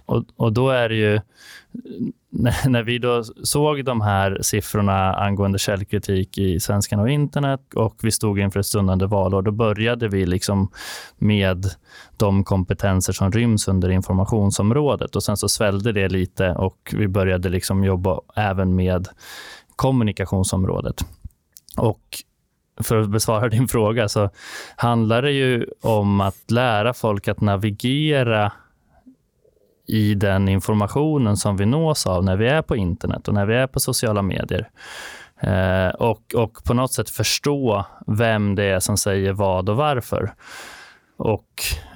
Och, 0.06 0.24
och 0.36 0.54
då 0.54 0.70
är 0.70 0.90
det 0.90 0.96
ju 0.96 1.20
när 2.66 2.84
vi 2.84 2.98
då 2.98 3.24
såg 3.24 3.86
de 3.86 4.02
här 4.02 4.40
siffrorna 4.42 5.14
angående 5.14 5.60
källkritik 5.60 6.38
i 6.38 6.60
Svenskan 6.60 7.00
och 7.00 7.10
internet 7.10 7.74
och 7.76 7.96
vi 8.02 8.12
stod 8.12 8.40
inför 8.40 8.60
ett 8.60 8.66
stundande 8.66 9.06
valår, 9.06 9.42
då 9.42 9.52
började 9.52 10.08
vi 10.08 10.26
liksom 10.26 10.72
med 11.18 11.66
de 12.18 12.44
kompetenser 12.44 13.14
som 13.14 13.32
ryms 13.32 13.68
under 13.68 13.90
informationsområdet. 13.90 15.16
och 15.16 15.24
Sen 15.24 15.38
så 15.38 15.50
svällde 15.50 15.92
det 15.92 16.10
lite 16.10 16.50
och 16.52 16.94
vi 16.98 17.08
började 17.08 17.50
liksom 17.50 17.84
jobba 17.84 18.20
även 18.36 18.76
med 18.76 19.08
kommunikationsområdet. 19.76 21.06
Och 21.78 22.02
för 22.84 23.02
att 23.02 23.10
besvara 23.10 23.50
din 23.50 23.68
fråga 23.68 24.10
så 24.10 24.30
handlar 24.76 25.22
det 25.22 25.32
ju 25.32 25.66
om 25.82 26.22
att 26.22 26.52
lära 26.52 26.94
folk 26.94 27.28
att 27.28 27.42
navigera 27.42 28.52
i 29.88 30.16
den 30.16 30.50
informationen 30.50 31.38
som 31.38 31.58
vi 31.58 31.66
nås 31.66 32.08
av 32.08 32.24
när 32.24 32.38
vi 32.38 32.48
är 32.48 32.62
på 32.62 32.76
internet 32.76 33.28
och 33.28 33.34
när 33.34 33.46
vi 33.46 33.56
är 33.56 33.68
på 33.68 33.80
sociala 33.80 34.22
medier. 34.22 34.70
Eh, 35.42 35.90
och, 35.90 36.36
och 36.36 36.64
på 36.64 36.74
något 36.74 36.94
sätt 36.94 37.10
förstå 37.10 37.86
vem 38.08 38.56
det 38.56 38.64
är 38.64 38.80
som 38.80 38.98
säger 38.98 39.34
vad 39.34 39.70
och 39.70 39.78
varför. 39.78 40.34
Och 41.18 41.48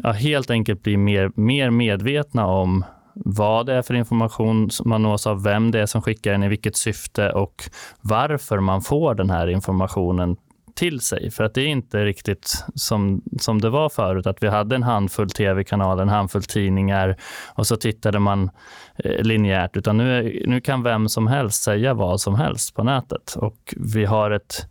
ja, 0.04 0.12
helt 0.12 0.50
enkelt 0.50 0.84
bli 0.84 0.98
mer, 0.98 1.32
mer 1.36 1.70
medvetna 1.70 2.46
om 2.46 2.86
vad 3.14 3.66
det 3.66 3.74
är 3.74 3.82
för 3.82 3.94
information 3.94 4.70
man 4.86 5.04
nås 5.04 5.28
av, 5.28 5.44
vem 5.44 5.72
det 5.72 5.80
är 5.80 5.86
som 5.86 6.02
skickar 6.02 6.32
den, 6.32 6.44
i 6.44 6.48
vilket 6.48 6.76
syfte 6.76 7.30
och 7.30 7.64
varför 8.02 8.60
man 8.60 8.82
får 8.82 9.16
den 9.16 9.30
här 9.30 9.48
informationen 9.48 10.38
till 10.82 11.00
sig. 11.00 11.32
För 11.32 11.44
att 11.44 11.54
det 11.54 11.62
är 11.62 11.68
inte 11.68 12.06
riktigt 12.06 12.66
som, 12.76 13.22
som 13.40 13.62
det 13.62 13.70
var 13.70 13.90
förut, 13.90 14.28
att 14.28 14.44
vi 14.44 14.48
hade 14.48 14.76
en 14.76 14.84
handfull 14.84 15.30
tv-kanaler, 15.30 16.02
en 16.02 16.10
handfull 16.10 16.44
tidningar 16.44 17.18
och 17.56 17.68
så 17.68 17.76
tittade 17.76 18.20
man 18.20 18.50
eh, 18.98 19.24
linjärt. 19.24 19.78
Utan 19.78 19.98
nu, 19.98 20.44
nu 20.48 20.62
kan 20.62 20.84
vem 20.84 21.10
som 21.10 21.28
helst 21.28 21.64
säga 21.64 21.94
vad 21.94 22.22
som 22.22 22.36
helst 22.36 22.76
på 22.76 22.84
nätet. 22.84 23.36
Och 23.36 23.74
vi 23.78 24.06
har 24.06 24.32
ett 24.32 24.68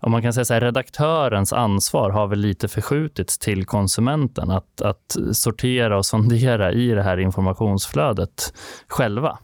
om 0.00 0.12
man 0.12 0.22
kan 0.22 0.32
säga 0.32 0.44
så 0.44 0.54
här, 0.54 0.60
redaktörens 0.60 1.52
ansvar 1.52 2.10
har 2.10 2.26
väl 2.26 2.38
lite 2.38 2.68
förskjutits 2.68 3.38
till 3.38 3.64
konsumenten 3.64 4.50
att, 4.50 4.80
att 4.80 5.16
sortera 5.32 5.98
och 5.98 6.06
sondera 6.06 6.72
i 6.72 6.88
det 6.88 7.02
här 7.02 7.18
informationsflödet 7.18 8.54
själva 8.88 9.38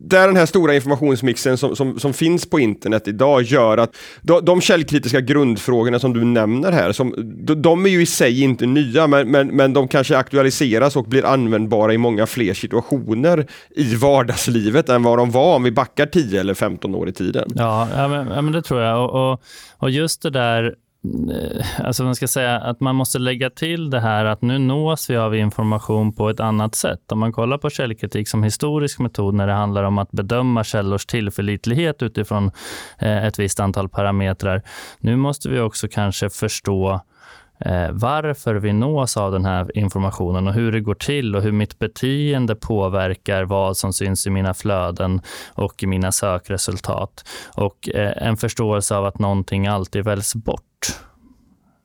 där 0.00 0.26
den 0.26 0.36
här 0.36 0.46
stora 0.46 0.74
informationsmixen 0.74 1.58
som, 1.58 1.76
som, 1.76 1.98
som, 1.98 2.12
finns 2.12 2.50
på 2.50 2.60
internet 2.60 3.08
idag 3.08 3.42
gör 3.42 3.78
att 3.78 3.96
de, 4.22 4.44
de 4.44 4.60
källkritiska 4.60 5.20
grundfrågorna 5.20 5.98
som 5.98 6.12
du 6.12 6.24
nämner 6.24 6.72
här, 6.72 6.92
som, 6.92 7.14
de, 7.16 7.62
de 7.62 7.86
är 7.86 7.90
ju 7.90 8.02
i 8.02 8.06
sig 8.06 8.42
inte 8.42 8.66
nya, 8.66 9.06
men, 9.06 9.30
men, 9.30 9.48
men 9.48 9.72
de 9.72 9.88
kanske 9.88 10.16
aktualiseras 10.16 10.96
och 10.96 11.04
blir 11.04 11.24
användbara 11.24 11.94
i 11.94 11.98
många 11.98 12.26
fler 12.26 12.54
situationer 12.54 13.46
i 13.76 13.94
vardagslivet 13.94 14.88
än 14.88 15.02
vad 15.02 15.18
de 15.18 15.30
var 15.30 15.56
om 15.56 15.62
vi 15.62 15.70
backar 15.70 16.06
10 16.06 16.40
eller 16.40 16.54
15 16.54 16.94
år 16.94 17.08
i 17.08 17.12
tiden. 17.12 17.50
Ja, 17.54 17.88
ja, 17.96 18.08
men, 18.08 18.26
ja 18.26 18.42
men 18.42 18.52
det 18.52 18.62
tror 18.62 18.80
jag. 18.80 19.04
Och, 19.04 19.32
och, 19.32 19.42
och 19.76 19.90
just 19.90 20.22
det 20.22 20.30
där 20.30 20.74
Eh, 21.30 21.86
alltså 21.86 22.04
man 22.04 22.14
ska 22.14 22.28
säga 22.28 22.60
att 22.60 22.80
man 22.80 22.96
måste 22.96 23.18
lägga 23.18 23.50
till 23.50 23.90
det 23.90 24.00
här 24.00 24.24
att 24.24 24.42
nu 24.42 24.58
nås 24.58 25.10
vi 25.10 25.16
av 25.16 25.36
information 25.36 26.12
på 26.12 26.30
ett 26.30 26.40
annat 26.40 26.74
sätt. 26.74 27.12
Om 27.12 27.18
man 27.18 27.32
kollar 27.32 27.58
på 27.58 27.70
källkritik 27.70 28.28
som 28.28 28.42
historisk 28.42 28.98
metod 28.98 29.34
när 29.34 29.46
det 29.46 29.52
handlar 29.52 29.84
om 29.84 29.98
att 29.98 30.10
bedöma 30.10 30.64
källors 30.64 31.06
tillförlitlighet 31.06 32.02
utifrån 32.02 32.50
eh, 32.98 33.26
ett 33.26 33.38
visst 33.38 33.60
antal 33.60 33.88
parametrar. 33.88 34.62
Nu 34.98 35.16
måste 35.16 35.48
vi 35.48 35.60
också 35.60 35.88
kanske 35.88 36.30
förstå 36.30 37.00
Eh, 37.60 37.90
varför 37.90 38.54
vi 38.54 38.72
nås 38.72 39.16
av 39.16 39.32
den 39.32 39.44
här 39.44 39.78
informationen 39.78 40.46
och 40.46 40.54
hur 40.54 40.72
det 40.72 40.80
går 40.80 40.94
till 40.94 41.36
och 41.36 41.42
hur 41.42 41.52
mitt 41.52 41.78
beteende 41.78 42.54
påverkar 42.54 43.44
vad 43.44 43.76
som 43.76 43.92
syns 43.92 44.26
i 44.26 44.30
mina 44.30 44.54
flöden 44.54 45.20
och 45.54 45.82
i 45.82 45.86
mina 45.86 46.12
sökresultat. 46.12 47.24
Och 47.56 47.88
eh, 47.94 48.28
en 48.28 48.36
förståelse 48.36 48.96
av 48.96 49.06
att 49.06 49.18
någonting 49.18 49.66
alltid 49.66 50.04
väljs 50.04 50.34
bort 50.34 50.62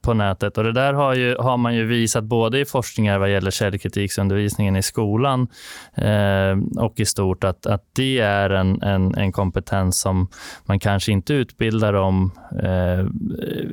på 0.03 0.13
nätet. 0.13 0.57
Och 0.57 0.63
Det 0.63 0.71
där 0.71 0.93
har, 0.93 1.15
ju, 1.15 1.35
har 1.39 1.57
man 1.57 1.75
ju 1.75 1.85
visat 1.85 2.23
både 2.23 2.59
i 2.59 2.65
forskningar 2.65 3.19
vad 3.19 3.31
gäller 3.31 3.51
källkritiksundervisningen 3.51 4.75
i 4.75 4.83
skolan 4.83 5.47
eh, 5.95 6.83
och 6.83 6.99
i 6.99 7.05
stort 7.05 7.43
att, 7.43 7.65
att 7.65 7.83
det 7.95 8.19
är 8.19 8.49
en, 8.49 8.81
en, 8.81 9.15
en 9.15 9.31
kompetens 9.31 9.99
som 9.99 10.27
man 10.65 10.79
kanske 10.79 11.11
inte 11.11 11.33
utbildar 11.33 11.93
om 11.93 12.31
eh, 12.63 13.05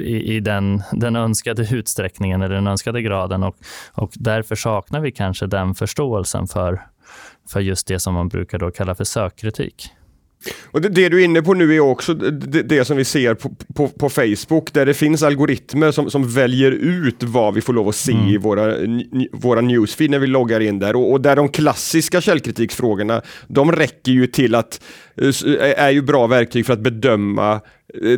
i, 0.06 0.36
i 0.36 0.40
den, 0.40 0.82
den 0.92 1.16
önskade 1.16 1.74
utsträckningen 1.74 2.42
eller 2.42 2.54
den 2.54 2.66
önskade 2.66 3.02
graden. 3.02 3.42
Och, 3.42 3.56
och 3.92 4.10
därför 4.14 4.56
saknar 4.56 5.00
vi 5.00 5.12
kanske 5.12 5.46
den 5.46 5.74
förståelsen 5.74 6.46
för, 6.46 6.80
för 7.48 7.60
just 7.60 7.86
det 7.86 7.98
som 7.98 8.14
man 8.14 8.28
brukar 8.28 8.58
då 8.58 8.70
kalla 8.70 8.94
för 8.94 9.04
sökkritik. 9.04 9.90
Och 10.64 10.80
det, 10.80 10.88
det, 10.88 11.08
du 11.08 11.20
är 11.20 11.24
inne 11.24 11.42
på 11.42 11.54
nu 11.54 11.74
är 11.74 11.80
också 11.80 12.14
det, 12.14 12.62
det 12.62 12.84
som 12.84 12.96
vi 12.96 13.04
ser 13.04 13.34
på, 13.34 13.50
på, 13.74 13.88
på, 13.88 14.08
Facebook 14.08 14.72
där 14.72 14.86
det 14.86 14.94
finns 14.94 15.22
algoritmer 15.22 15.90
som, 15.90 16.10
som 16.10 16.28
väljer 16.28 16.70
ut 16.70 17.22
vad 17.22 17.54
vi 17.54 17.60
får 17.60 17.72
lov 17.72 17.88
att 17.88 17.96
se 17.96 18.12
mm. 18.12 18.28
i 18.28 18.36
våra, 18.36 18.74
våra 19.32 19.60
newsfeed 19.60 20.10
när 20.10 20.18
vi 20.18 20.26
loggar 20.26 20.60
in 20.60 20.78
där 20.78 20.96
och, 20.96 21.12
och 21.12 21.20
där 21.20 21.36
de 21.36 21.48
klassiska 21.48 22.20
källkritiksfrågorna 22.20 23.22
de 23.46 23.72
räcker 23.72 24.12
ju 24.12 24.26
till 24.26 24.54
att 24.54 24.82
eh, 25.16 25.84
är 25.84 25.90
ju 25.90 26.02
bra 26.02 26.26
verktyg 26.26 26.66
för 26.66 26.72
att 26.72 26.80
bedöma 26.80 27.52
eh, 27.52 27.60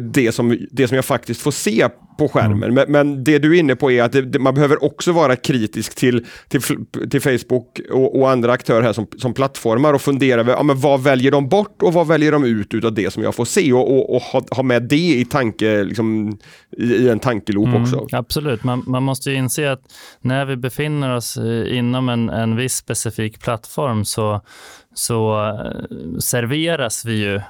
det 0.01 0.33
som, 0.33 0.59
det 0.71 0.89
som 0.89 0.95
jag 0.95 1.05
faktiskt 1.05 1.41
får 1.41 1.51
se 1.51 1.89
på 2.19 2.29
skärmen. 2.29 2.63
Mm. 2.63 2.75
Men, 2.75 2.93
men, 2.93 3.25
det 3.25 3.39
du 3.39 3.57
är 3.57 3.61
inne 3.61 3.77
på 3.77 3.91
är 3.91 4.03
att 4.03 4.13
det, 4.13 4.39
man 4.39 4.55
behöver 4.55 4.85
också 4.85 5.13
vara 5.13 5.37
kritisk 5.37 5.95
till, 5.95 6.27
till, 6.49 6.61
till 7.11 7.21
Facebook 7.21 7.81
och, 7.91 8.21
och, 8.21 8.31
andra 8.31 8.53
aktörer 8.53 8.83
här 8.83 8.93
som, 8.93 9.07
som 9.19 9.35
plattformar 9.35 9.95
och 9.95 10.03
fundera 10.03 10.41
över 10.41 10.53
ja, 10.53 10.63
men 10.63 10.81
vad 10.81 11.03
väljer 11.03 11.31
de 11.31 11.49
bort 11.49 11.83
och 11.83 11.93
vad 11.93 12.07
väljer 12.07 12.33
de 12.33 12.45
ut 12.45 12.75
utav 12.75 12.95
det 12.95 13.13
som 13.13 13.23
jag 13.23 13.35
får 13.35 13.45
se 13.45 13.73
och, 13.73 13.91
och, 13.91 14.17
och 14.17 14.23
ha, 14.23 14.43
ha, 14.51 14.63
med 14.63 14.83
det 14.83 14.97
i 14.97 15.25
tanke, 15.25 15.85
liksom, 15.85 16.39
i, 16.77 16.85
i 16.85 17.09
en 17.09 17.19
tankeloop 17.19 17.69
mm, 17.69 17.83
också. 17.83 18.07
Absolut, 18.13 18.65
man, 18.65 18.85
man 18.87 19.03
måste 19.03 19.31
ju 19.31 19.37
inse 19.37 19.73
att 19.73 19.83
när 20.21 20.45
vi 20.45 20.57
befinner 20.57 21.17
oss 21.17 21.39
inom 21.67 22.09
en, 22.09 22.29
en 22.29 22.57
viss 22.57 22.75
specifik 22.75 23.41
plattform 23.41 24.05
så, 24.05 24.41
så 24.95 25.49
eh, 25.49 26.19
serveras 26.19 27.05
vi 27.05 27.13
ju 27.13 27.41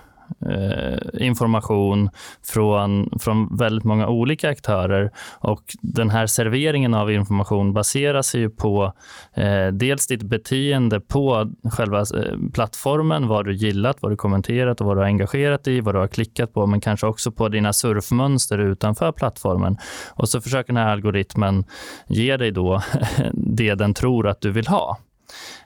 eh, 0.50 1.26
information 1.26 2.10
från, 2.46 3.10
från 3.20 3.56
väldigt 3.56 3.84
många 3.84 4.08
olika 4.08 4.50
aktörer. 4.50 5.10
Och 5.38 5.62
Den 5.80 6.10
här 6.10 6.26
serveringen 6.26 6.94
av 6.94 7.12
information 7.12 7.72
baseras 7.72 8.34
ju 8.34 8.50
på 8.50 8.92
eh, 9.34 9.66
dels 9.66 10.06
ditt 10.06 10.22
beteende 10.22 11.00
på 11.00 11.52
själva 11.72 12.00
eh, 12.00 12.50
plattformen, 12.52 13.28
vad 13.28 13.44
du 13.44 13.54
gillat, 13.54 13.96
vad 14.00 14.12
du 14.12 14.16
kommenterat 14.16 14.80
och 14.80 14.86
vad 14.86 14.96
du 14.96 15.00
har 15.00 15.06
engagerat 15.06 15.68
i, 15.68 15.80
vad 15.80 15.94
du 15.94 15.98
har 15.98 16.08
klickat 16.08 16.52
på, 16.52 16.66
men 16.66 16.80
kanske 16.80 17.06
också 17.06 17.32
på 17.32 17.48
dina 17.48 17.72
surfmönster 17.72 18.58
utanför 18.58 19.12
plattformen. 19.12 19.76
Och 20.10 20.28
så 20.28 20.40
försöker 20.40 20.72
den 20.72 20.82
här 20.82 20.92
algoritmen 20.92 21.64
ge 22.06 22.36
dig 22.36 22.50
då 22.50 22.82
det 23.32 23.74
den 23.74 23.94
tror 23.94 24.28
att 24.28 24.40
du 24.40 24.50
vill 24.50 24.66
ha. 24.66 24.98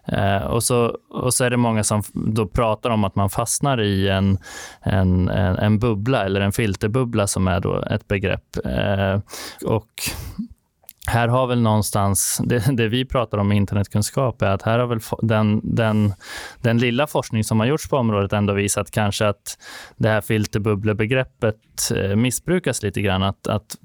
Eh, 0.08 0.42
och, 0.42 0.62
så, 0.62 0.98
och 1.10 1.34
så 1.34 1.44
är 1.44 1.50
det 1.50 1.56
många 1.56 1.84
som 1.84 2.02
då 2.12 2.46
pratar 2.46 2.90
om 2.90 3.04
att 3.04 3.14
man 3.14 3.30
fastnar 3.30 3.80
i 3.80 4.08
en, 4.08 4.38
en, 4.80 5.28
en, 5.28 5.58
en 5.58 5.78
bubbla 5.78 6.24
eller 6.24 6.40
en 6.40 6.52
filterbubbla 6.52 7.26
som 7.26 7.48
är 7.48 7.60
då 7.60 7.82
ett 7.82 8.08
begrepp. 8.08 8.56
Eh, 8.64 9.20
och 9.64 9.90
här 11.06 11.28
har 11.28 11.46
väl 11.46 11.60
någonstans, 11.60 12.40
det, 12.44 12.76
det, 12.76 12.88
vi 12.88 13.04
pratar 13.04 13.38
om 13.38 13.48
med 13.48 13.56
internetkunskap 13.56 14.42
är 14.42 14.46
att 14.46 14.62
här 14.62 14.78
har 14.78 14.86
väl 14.86 15.00
den, 15.22 15.60
den, 15.64 16.14
den 16.62 16.78
lilla 16.78 17.06
forskning 17.06 17.44
som 17.44 17.60
har 17.60 17.66
gjorts 17.66 17.88
på 17.88 17.96
området 17.96 18.32
ändå 18.32 18.52
visat 18.52 18.90
kanske 18.90 19.28
att 19.28 19.58
det 19.96 20.08
här 20.08 20.20
filterbubblebegreppet 20.20 21.56
eh, 21.94 22.16
missbrukas 22.16 22.82
lite 22.82 23.02
grann. 23.02 23.22
Att, 23.22 23.46
att, 23.46 23.76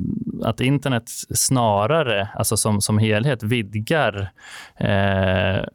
att 0.44 0.62
internet 0.62 1.04
snarare, 1.36 2.30
alltså 2.36 2.58
som, 2.58 2.82
som 2.82 2.98
helhet, 2.98 3.44
vidgar 3.44 4.32
eh, 4.78 5.66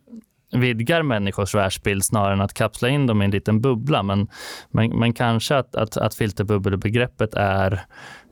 vidgar 0.60 1.02
människors 1.02 1.54
världsbild 1.54 2.04
snarare 2.04 2.32
än 2.32 2.40
att 2.40 2.54
kapsla 2.54 2.88
in 2.88 3.06
dem 3.06 3.22
i 3.22 3.24
en 3.24 3.30
liten 3.30 3.60
bubbla. 3.60 4.02
Men, 4.02 4.28
men, 4.70 4.98
men 4.98 5.12
kanske 5.12 5.56
att, 5.56 5.74
att, 5.74 5.96
att 5.96 6.14
filterbubbelbegreppet 6.14 7.34
är 7.34 7.84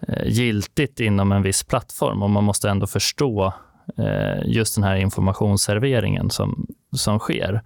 eh, 0.09 0.27
giltigt 0.27 1.01
inom 1.01 1.33
en 1.33 1.43
viss 1.43 1.65
plattform 1.65 2.23
och 2.23 2.31
man 2.31 2.45
måste 2.45 2.71
ändå 2.71 2.87
förstå 2.87 3.53
eh, 3.99 4.43
just 4.45 4.75
den 4.75 4.85
här 4.85 4.97
informationsserveringen 4.97 6.31
som, 6.31 6.67
som 6.95 7.19
sker. 7.19 7.63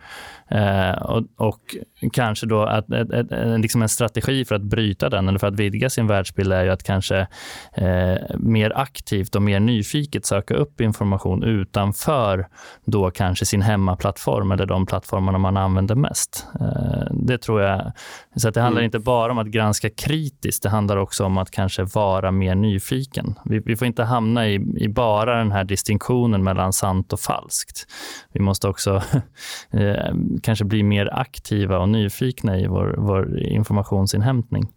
Eh, 0.51 1.03
och, 1.03 1.25
och, 1.37 1.77
kanske 2.13 2.47
då 2.47 2.63
att 2.63 2.91
ett, 2.91 3.11
ett, 3.11 3.33
ett, 3.33 3.61
liksom 3.61 3.83
en 3.83 3.89
strategi 3.89 4.45
för 4.45 4.55
att 4.55 4.63
bryta 4.63 5.09
den 5.09 5.29
eller 5.29 5.39
för 5.39 5.47
att 5.47 5.61
vidga 5.61 5.91
sin 5.91 6.07
världsbild 6.07 6.53
är 6.53 6.65
ju 6.65 6.71
att 6.71 6.83
kanske 6.83 7.27
eh, 7.73 8.17
mer 8.39 8.73
aktivt 8.77 9.35
och 9.35 9.43
mer 9.43 9.61
nyfiket 9.61 10.27
söka 10.27 10.55
upp 10.55 10.81
information 10.81 11.43
utanför 11.43 12.49
då 12.85 13.11
kanske 13.11 13.47
sin 13.47 13.63
hemmaplattform 13.63 14.53
eller 14.53 14.67
de 14.67 14.87
plattformarna 14.87 15.39
man 15.39 15.57
använder 15.57 15.95
mest. 15.95 16.47
Eh, 16.61 17.07
det 17.11 17.39
tror 17.39 17.63
jag. 17.63 17.93
Så 18.37 18.51
det 18.51 18.61
handlar 18.61 18.81
mm. 18.81 18.85
inte 18.85 18.99
bara 18.99 19.33
om 19.33 19.39
att 19.39 19.47
granska 19.47 19.91
kritiskt, 19.91 20.63
det 20.63 20.69
handlar 20.69 20.97
också 20.97 21.25
om 21.25 21.39
att 21.39 21.51
kanske 21.51 21.83
vara 21.83 22.31
mer 22.31 22.55
nyfiken. 22.55 23.35
Vi, 23.45 23.59
vi 23.59 23.77
får 23.77 23.87
inte 23.87 24.05
hamna 24.05 24.49
i, 24.49 24.55
i 24.77 24.89
bara 24.89 25.39
den 25.39 25.53
här 25.53 25.65
distinktionen 25.65 26.45
mellan 26.45 26.73
sant 26.73 27.13
och 27.13 27.21
falskt. 27.21 27.87
Vi 28.33 28.41
måste 28.41 28.69
också 28.69 29.03
Eh, 29.71 30.15
kanske 30.43 30.65
bli 30.65 30.83
mer 30.83 31.09
aktiva 31.13 31.79
och 31.79 31.89
nyfikna 31.89 32.59
i 32.59 32.67
vår, 32.67 32.95
vår 32.99 33.39
informationsinhämtning. 33.39 34.69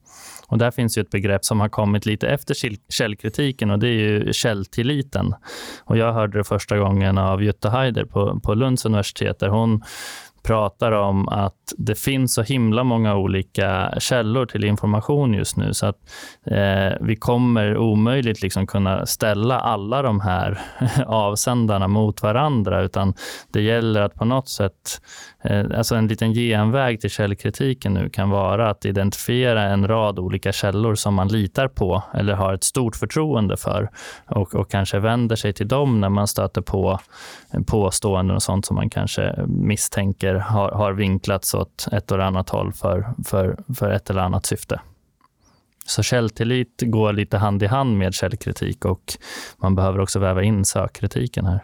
Och 0.47 0.57
där 0.57 0.71
finns 0.71 0.97
ju 0.97 1.01
ett 1.01 1.09
begrepp 1.09 1.45
som 1.45 1.59
har 1.59 1.69
kommit 1.69 2.05
lite 2.05 2.27
efter 2.27 2.55
källkritiken 2.89 3.71
och 3.71 3.79
det 3.79 3.87
är 3.87 3.91
ju 3.91 4.33
källtilliten. 4.33 5.33
Och 5.83 5.97
jag 5.97 6.13
hörde 6.13 6.37
det 6.37 6.43
första 6.43 6.77
gången 6.77 7.17
av 7.17 7.43
Jutta 7.43 7.69
Heider 7.69 8.05
på, 8.05 8.39
på 8.39 8.53
Lunds 8.53 8.85
universitet 8.85 9.39
där 9.39 9.47
hon 9.47 9.81
pratar 10.43 10.91
om 10.91 11.29
att 11.29 11.73
det 11.77 11.95
finns 11.95 12.33
så 12.33 12.41
himla 12.41 12.83
många 12.83 13.15
olika 13.15 13.93
källor 13.99 14.45
till 14.45 14.63
information 14.63 15.33
just 15.33 15.57
nu 15.57 15.73
så 15.73 15.85
att 15.85 15.97
eh, 16.45 16.91
vi 17.01 17.15
kommer 17.15 17.77
omöjligt 17.77 18.41
liksom 18.41 18.67
kunna 18.67 19.05
ställa 19.05 19.59
alla 19.59 20.01
de 20.01 20.19
här 20.19 20.61
avsändarna 21.05 21.87
mot 21.87 22.23
varandra 22.23 22.81
utan 22.81 23.13
det 23.51 23.61
gäller 23.61 24.01
att 24.01 24.15
på 24.15 24.25
något 24.25 24.49
sätt, 24.49 25.01
eh, 25.43 25.65
alltså 25.77 25.95
en 25.95 26.07
liten 26.07 26.33
genväg 26.33 27.01
till 27.01 27.09
källkritiken 27.09 27.93
nu 27.93 28.09
kan 28.09 28.29
vara 28.29 28.69
att 28.69 28.85
identifiera 28.85 29.63
en 29.63 29.87
rad 29.87 30.19
olika 30.19 30.51
källor 30.51 30.95
som 30.95 31.13
man 31.13 31.27
litar 31.27 31.67
på 31.67 32.03
eller 32.13 32.33
har 32.33 32.53
ett 32.53 32.63
stort 32.63 32.95
förtroende 32.95 33.57
för 33.57 33.89
och, 34.27 34.55
och 34.55 34.71
kanske 34.71 34.99
vänder 34.99 35.35
sig 35.35 35.53
till 35.53 35.67
dem 35.67 36.01
när 36.01 36.09
man 36.09 36.27
stöter 36.27 36.61
på 36.61 36.99
påståenden 37.67 38.35
och 38.35 38.43
sånt 38.43 38.65
som 38.65 38.75
man 38.75 38.89
kanske 38.89 39.35
misstänker 39.47 40.30
har, 40.35 40.71
har 40.71 40.93
vinklats 40.93 41.53
åt 41.53 41.87
ett 41.91 42.11
eller 42.11 42.23
annat 42.23 42.49
håll 42.49 42.73
för, 42.73 43.13
för, 43.25 43.57
för 43.75 43.91
ett 43.91 44.09
eller 44.09 44.21
annat 44.21 44.45
syfte. 44.45 44.81
Så 45.85 46.03
källtillit 46.03 46.83
går 46.85 47.13
lite 47.13 47.37
hand 47.37 47.63
i 47.63 47.65
hand 47.65 47.97
med 47.97 48.13
källkritik 48.13 48.85
och 48.85 49.13
man 49.57 49.75
behöver 49.75 49.99
också 49.99 50.19
väva 50.19 50.43
in 50.43 50.65
sökkritiken 50.65 51.45
här. 51.45 51.63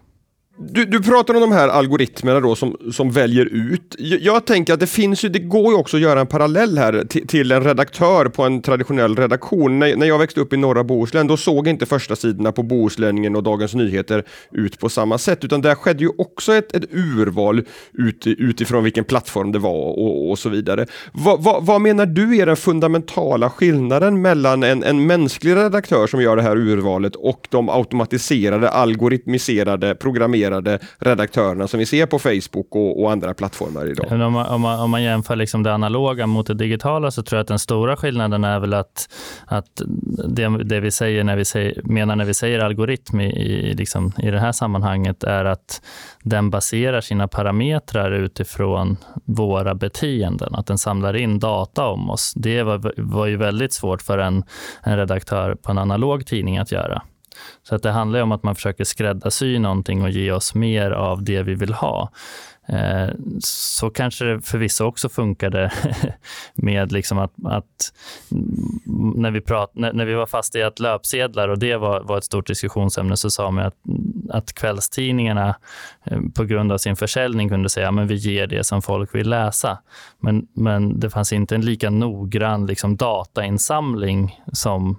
Du, 0.59 0.85
du 0.85 1.01
pratar 1.01 1.33
om 1.33 1.41
de 1.41 1.51
här 1.51 1.67
algoritmerna 1.67 2.39
då 2.39 2.55
som, 2.55 2.77
som 2.91 3.11
väljer 3.11 3.45
ut. 3.45 3.95
Jag, 3.97 4.21
jag 4.21 4.45
tänker 4.45 4.73
att 4.73 4.79
det 4.79 4.87
finns 4.87 5.25
ju, 5.25 5.29
det 5.29 5.39
går 5.39 5.71
ju 5.71 5.79
också 5.79 5.97
att 5.97 6.03
göra 6.03 6.19
en 6.19 6.27
parallell 6.27 6.77
här 6.77 7.03
till, 7.09 7.27
till 7.27 7.51
en 7.51 7.63
redaktör 7.63 8.25
på 8.25 8.43
en 8.43 8.61
traditionell 8.61 9.15
redaktion. 9.15 9.79
När, 9.79 9.95
när 9.95 10.07
jag 10.07 10.19
växte 10.19 10.41
upp 10.41 10.53
i 10.53 10.57
norra 10.57 10.83
Bohuslän, 10.83 11.27
då 11.27 11.37
såg 11.37 11.67
inte 11.67 11.85
första 11.85 12.15
sidorna 12.15 12.51
på 12.51 12.63
Bohuslänningen 12.63 13.35
och 13.35 13.43
Dagens 13.43 13.73
Nyheter 13.73 14.23
ut 14.51 14.79
på 14.79 14.89
samma 14.89 15.17
sätt, 15.17 15.43
utan 15.43 15.61
där 15.61 15.75
skedde 15.75 16.03
ju 16.03 16.09
också 16.17 16.53
ett, 16.53 16.75
ett 16.75 16.93
urval 16.93 17.63
ut, 17.93 18.27
utifrån 18.27 18.83
vilken 18.83 19.03
plattform 19.03 19.51
det 19.51 19.59
var 19.59 19.99
och, 19.99 20.29
och 20.29 20.39
så 20.39 20.49
vidare. 20.49 20.85
Va, 21.13 21.35
va, 21.35 21.59
vad 21.61 21.81
menar 21.81 22.05
du 22.05 22.37
är 22.37 22.45
den 22.45 22.57
fundamentala 22.57 23.49
skillnaden 23.49 24.21
mellan 24.21 24.63
en, 24.63 24.83
en 24.83 25.07
mänsklig 25.07 25.55
redaktör 25.55 26.07
som 26.07 26.21
gör 26.21 26.35
det 26.35 26.41
här 26.41 26.57
urvalet 26.57 27.15
och 27.15 27.47
de 27.49 27.69
automatiserade, 27.69 28.69
algoritmiserade, 28.69 29.95
programmerade 29.95 30.46
dedikerade 30.49 30.79
redaktörerna 30.99 31.67
som 31.67 31.79
vi 31.79 31.85
ser 31.85 32.05
på 32.05 32.19
Facebook 32.19 32.75
och, 32.75 33.03
och 33.03 33.11
andra 33.11 33.33
plattformar 33.33 33.91
idag. 33.91 34.11
Om 34.11 34.33
man, 34.33 34.45
om 34.45 34.61
man, 34.61 34.79
om 34.79 34.91
man 34.91 35.03
jämför 35.03 35.35
liksom 35.35 35.63
det 35.63 35.73
analoga 35.73 36.27
mot 36.27 36.47
det 36.47 36.53
digitala 36.53 37.11
så 37.11 37.23
tror 37.23 37.37
jag 37.37 37.41
att 37.41 37.47
den 37.47 37.59
stora 37.59 37.97
skillnaden 37.97 38.43
är 38.43 38.59
väl 38.59 38.73
att, 38.73 39.09
att 39.45 39.81
det, 40.27 40.63
det 40.63 40.79
vi 40.79 40.91
säger 40.91 41.23
när 41.23 41.35
vi 41.35 41.45
säger, 41.45 41.81
menar 41.83 42.15
när 42.15 42.25
vi 42.25 42.33
säger 42.33 42.59
algoritm 42.59 43.19
i, 43.19 43.25
i, 43.25 43.73
liksom, 43.73 44.11
i 44.17 44.31
det 44.31 44.39
här 44.39 44.51
sammanhanget 44.51 45.23
är 45.23 45.45
att 45.45 45.81
den 46.23 46.49
baserar 46.49 47.01
sina 47.01 47.27
parametrar 47.27 48.11
utifrån 48.11 48.97
våra 49.25 49.75
beteenden, 49.75 50.55
att 50.55 50.67
den 50.67 50.77
samlar 50.77 51.15
in 51.15 51.39
data 51.39 51.87
om 51.87 52.09
oss. 52.09 52.33
Det 52.35 52.63
var, 52.63 52.93
var 52.97 53.25
ju 53.25 53.37
väldigt 53.37 53.73
svårt 53.73 54.01
för 54.01 54.17
en, 54.17 54.43
en 54.83 54.97
redaktör 54.97 55.55
på 55.55 55.71
en 55.71 55.77
analog 55.77 56.25
tidning 56.25 56.57
att 56.57 56.71
göra. 56.71 57.01
Så 57.63 57.75
att 57.75 57.83
det 57.83 57.91
handlar 57.91 58.21
om 58.21 58.31
att 58.31 58.43
man 58.43 58.55
försöker 58.55 58.83
skräddarsy 58.83 59.59
någonting 59.59 60.01
och 60.01 60.09
ge 60.09 60.31
oss 60.31 60.55
mer 60.55 60.91
av 60.91 61.23
det 61.23 61.43
vi 61.43 61.55
vill 61.55 61.73
ha. 61.73 62.11
Eh, 62.69 63.09
så 63.39 63.89
kanske 63.89 64.25
det 64.25 64.41
förvisso 64.41 64.85
också 64.85 65.09
funkade 65.09 65.71
med 66.53 66.91
liksom 66.91 67.17
att, 67.17 67.33
att 67.45 67.93
när, 69.15 69.31
vi 69.31 69.41
prat, 69.41 69.71
när, 69.73 69.93
när, 69.93 70.05
vi 70.05 70.13
var 70.13 70.25
fast 70.25 70.55
i 70.55 70.63
att 70.63 70.79
löpsedlar 70.79 71.47
och 71.47 71.59
det 71.59 71.77
var, 71.77 72.01
var 72.01 72.17
ett 72.17 72.23
stort 72.23 72.47
diskussionsämne 72.47 73.17
så 73.17 73.29
sa 73.29 73.51
man 73.51 73.65
att, 73.65 73.75
att 74.29 74.53
kvällstidningarna 74.53 75.55
eh, 76.03 76.19
på 76.35 76.43
grund 76.43 76.71
av 76.71 76.77
sin 76.77 76.95
försäljning 76.95 77.49
kunde 77.49 77.69
säga 77.69 77.89
att 77.89 78.07
vi 78.07 78.15
ger 78.15 78.47
det 78.47 78.63
som 78.63 78.81
folk 78.81 79.15
vill 79.15 79.29
läsa. 79.29 79.77
Men, 80.19 80.47
men 80.53 80.99
det 80.99 81.09
fanns 81.09 81.33
inte 81.33 81.55
en 81.55 81.65
lika 81.65 81.89
noggrann 81.89 82.65
liksom, 82.65 82.95
datainsamling 82.95 84.41
som, 84.53 84.97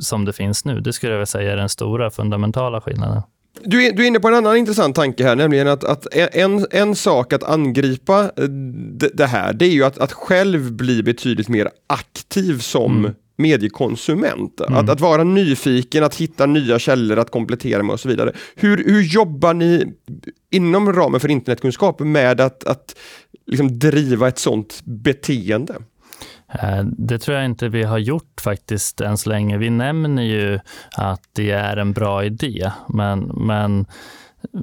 som 0.00 0.24
det 0.24 0.32
finns 0.32 0.64
nu. 0.64 0.80
Det 0.80 0.92
skulle 0.92 1.12
jag 1.14 1.28
säga 1.28 1.52
är 1.52 1.56
den 1.56 1.68
stora 1.68 2.10
fundamentala 2.10 2.80
skillnaden. 2.80 3.22
Du 3.64 3.86
är, 3.86 3.92
du 3.92 4.02
är 4.02 4.06
inne 4.06 4.20
på 4.20 4.28
en 4.28 4.34
annan 4.34 4.56
intressant 4.56 4.96
tanke 4.96 5.24
här, 5.24 5.36
nämligen 5.36 5.68
att, 5.68 5.84
att 5.84 6.06
en, 6.14 6.66
en 6.70 6.96
sak 6.96 7.32
att 7.32 7.42
angripa 7.42 8.22
eh, 8.36 8.44
det, 8.44 9.10
det 9.14 9.26
här, 9.26 9.52
det 9.52 9.64
är 9.64 9.70
ju 9.70 9.84
att, 9.84 9.98
att 9.98 10.12
själv 10.12 10.72
bli 10.72 11.02
betydligt 11.02 11.48
mer 11.48 11.68
aktiv 11.86 12.58
som 12.58 12.98
mm. 12.98 13.12
mediekonsument. 13.36 14.60
Mm. 14.60 14.78
Att, 14.78 14.90
att 14.90 15.00
vara 15.00 15.24
nyfiken, 15.24 16.04
att 16.04 16.14
hitta 16.14 16.46
nya 16.46 16.78
källor 16.78 17.18
att 17.18 17.30
komplettera 17.30 17.82
med 17.82 17.92
och 17.92 18.00
så 18.00 18.08
vidare. 18.08 18.32
Hur, 18.54 18.84
hur 18.84 19.02
jobbar 19.02 19.54
ni 19.54 19.94
inom 20.50 20.92
ramen 20.92 21.20
för 21.20 21.30
internetkunskap 21.30 22.00
med 22.00 22.40
att, 22.40 22.64
att 22.64 22.96
liksom 23.46 23.78
driva 23.78 24.28
ett 24.28 24.38
sånt 24.38 24.80
beteende? 24.84 25.74
Eh, 26.52 26.84
det 26.84 27.18
tror 27.18 27.36
jag 27.36 27.44
inte 27.44 27.68
vi 27.68 27.82
har 27.82 27.98
gjort 27.98 28.40
faktiskt 28.40 29.00
än 29.00 29.18
så 29.18 29.30
länge. 29.30 29.58
Vi 29.58 29.70
nämner 29.70 30.22
ju 30.22 30.60
att 30.96 31.22
det 31.32 31.50
är 31.50 31.76
en 31.76 31.92
bra 31.92 32.24
idé, 32.24 32.70
men, 32.88 33.20
men 33.20 33.80
eh, 33.80 34.60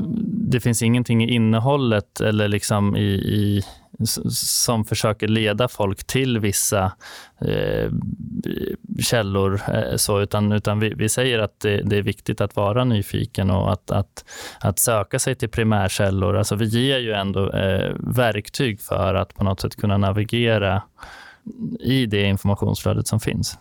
det 0.50 0.60
finns 0.60 0.82
ingenting 0.82 1.24
i 1.24 1.34
innehållet 1.34 2.22
eller 2.22 2.48
liksom 2.48 2.96
i, 2.96 3.10
i 3.10 3.64
som 4.06 4.86
försöker 4.86 5.28
leda 5.28 5.68
folk 5.68 6.04
till 6.04 6.40
vissa 6.40 6.92
eh, 7.42 7.92
källor. 9.00 9.62
Eh, 9.74 9.96
så, 9.96 10.22
utan 10.22 10.52
utan 10.52 10.80
vi, 10.80 10.94
vi 10.94 11.10
säger 11.10 11.40
att 11.40 11.60
det, 11.60 11.82
det, 11.82 11.98
är 11.98 12.02
viktigt 12.02 12.42
att 12.42 12.56
vara 12.56 12.84
nyfiken 12.84 13.50
och 13.50 13.74
att, 13.74 13.92
att, 13.92 14.26
att 14.60 14.80
söka 14.80 15.20
sig 15.20 15.36
till 15.36 15.50
primärkällor. 15.50 16.38
Alltså 16.38 16.56
vi 16.56 16.66
ger 16.66 17.00
ju 17.00 17.14
ändå 17.14 17.52
eh, 17.52 17.96
verktyg 18.00 18.82
för 18.82 19.16
att 19.16 19.36
på 19.36 19.44
något 19.44 19.60
sätt 19.62 19.76
kunna 19.76 19.98
navigera 19.98 20.82
i 21.80 22.06
det 22.06 22.24
informationsflödet 22.24 23.08
som 23.08 23.20
finns. 23.20 23.58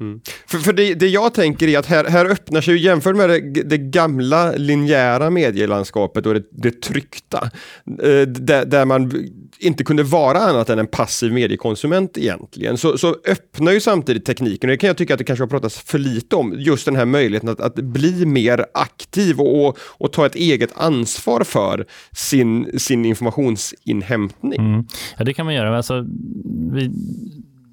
Mm. 0.00 0.20
För, 0.46 0.58
för 0.58 0.72
det, 0.72 0.94
det, 0.94 1.08
jag 1.08 1.34
tänker 1.34 1.68
är 1.68 1.78
att 1.78 1.86
här, 1.86 2.04
här 2.04 2.26
öppnar 2.26 2.60
sig, 2.60 2.76
jämfört 2.76 3.16
med 3.16 3.30
det, 3.30 3.62
det 3.62 3.78
gamla 3.78 4.52
linjära 4.52 5.30
medielandskapet 5.30 6.26
och 6.26 6.34
det, 6.34 6.42
det 6.50 6.82
tryckta, 6.82 7.50
eh, 8.02 8.20
där, 8.26 8.64
där, 8.64 8.84
man 8.84 9.12
inte 9.58 9.84
kunde 9.84 10.02
vara 10.02 10.38
annat 10.38 10.70
än 10.70 10.78
en 10.78 10.86
passiv 10.86 11.32
mediekonsument 11.32 12.18
egentligen, 12.18 12.78
så, 12.78 12.98
så 12.98 13.16
öppnar 13.26 13.72
ju 13.72 13.80
samtidigt 13.80 14.24
tekniken, 14.24 14.70
och 14.70 14.72
det 14.72 14.76
kan 14.76 14.88
jag 14.88 14.96
tycka 14.96 15.14
att 15.14 15.18
det 15.18 15.24
kanske 15.24 15.42
har 15.42 15.48
pratats 15.48 15.78
för 15.78 15.98
lite 15.98 16.36
om, 16.36 16.54
just 16.58 16.84
den 16.84 16.96
här 16.96 17.04
möjligheten 17.04 17.48
att, 17.48 17.60
att 17.60 17.74
bli 17.74 18.26
mer 18.26 18.66
aktiv 18.74 19.40
och, 19.40 19.66
och, 19.66 19.78
och, 19.80 20.12
ta 20.12 20.26
ett 20.26 20.34
eget 20.34 20.70
ansvar 20.74 21.44
för 21.44 21.86
sin, 22.12 22.78
sin 22.78 23.04
informationsinhämtning. 23.04 24.60
Mm. 24.60 24.86
Ja, 25.18 25.24
det 25.24 25.34
kan 25.34 25.46
man 25.46 25.54
göra. 25.54 25.76
Alltså, 25.76 26.06
vi 26.72 26.90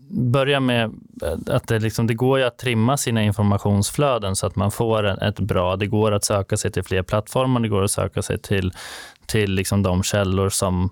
börja 0.09 0.59
med 0.59 0.83
eh, 1.23 1.55
att 1.55 1.67
det, 1.67 1.79
liksom, 1.79 2.07
det 2.07 2.13
går 2.13 2.41
att 2.41 2.57
trimma 2.57 2.97
sina 2.97 3.23
informationsflöden 3.23 4.35
så 4.35 4.47
att 4.47 4.55
man 4.55 4.71
får 4.71 5.23
ett 5.23 5.39
bra... 5.39 5.75
Det 5.75 5.87
går 5.87 6.11
att 6.11 6.23
söka 6.23 6.57
sig 6.57 6.71
till 6.71 6.83
fler 6.83 7.03
plattformar, 7.03 7.59
det 7.59 7.67
går 7.67 7.83
att 7.83 7.91
söka 7.91 8.21
sig 8.21 8.37
till, 8.37 8.73
till 9.25 9.51
liksom 9.51 9.83
de 9.83 10.03
källor 10.03 10.49
som 10.49 10.89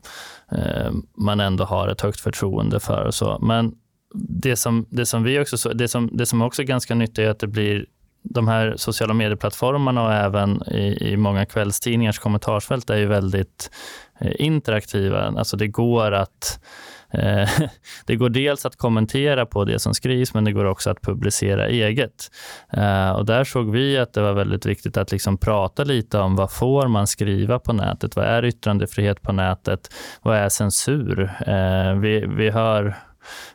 eh, 0.52 0.92
man 1.18 1.40
ändå 1.40 1.64
har 1.64 1.88
ett 1.88 2.02
högt 2.02 2.20
förtroende 2.20 2.80
för. 2.80 3.06
Och 3.06 3.14
så. 3.14 3.40
Men 3.42 3.76
det 4.14 4.56
som, 4.56 4.86
det 4.90 5.06
som 5.06 5.24
vi 5.24 5.40
också 5.40 5.70
det 5.70 5.88
som, 5.88 6.10
det 6.14 6.26
som 6.26 6.42
också 6.42 6.62
är 6.62 6.66
ganska 6.66 6.96
nyttigt 6.96 7.20
är 7.20 7.30
att 7.30 7.40
det 7.40 7.48
blir 7.48 7.86
de 8.24 8.48
här 8.48 8.74
sociala 8.78 9.14
medieplattformarna 9.14 10.04
och 10.04 10.14
även 10.14 10.64
i, 10.68 10.98
i 11.12 11.18
många 11.18 11.46
kvällstidningars 11.46 12.20
kommentarsfält 12.20 12.90
är 12.90 12.98
ju 12.98 13.06
väldigt 13.06 13.72
eh, 14.20 14.32
interaktiva. 14.38 15.22
Alltså 15.22 15.58
det 15.58 15.68
går 15.68 16.12
att 16.12 16.60
Eh, 17.03 17.03
det 18.06 18.16
går 18.16 18.30
dels 18.30 18.66
att 18.66 18.76
kommentera 18.76 19.46
på 19.46 19.66
det 19.66 19.80
som 19.80 19.94
skrivs, 19.94 20.34
men 20.34 20.44
det 20.44 20.52
går 20.52 20.66
också 20.66 20.90
att 20.90 21.02
publicera 21.02 21.68
eget. 21.68 22.32
Eh, 22.74 23.12
och 23.12 23.26
där 23.26 23.44
såg 23.44 23.72
vi 23.72 23.98
att 23.98 24.14
det 24.14 24.22
var 24.22 24.34
väldigt 24.34 24.66
viktigt 24.66 24.98
att 24.98 25.12
liksom 25.12 25.38
prata 25.38 25.84
lite 25.84 26.18
om 26.18 26.36
vad 26.36 26.52
får 26.52 26.88
man 26.88 27.08
skriva 27.08 27.60
på 27.60 27.74
nätet? 27.74 28.16
Vad 28.16 28.26
är 28.26 28.46
yttrandefrihet 28.46 29.22
på 29.22 29.32
nätet? 29.32 29.94
Vad 30.22 30.38
är 30.38 30.50
censur? 30.50 31.32
Eh, 31.48 31.94
vi, 31.94 32.26
vi 32.38 32.50
hör 32.50 32.96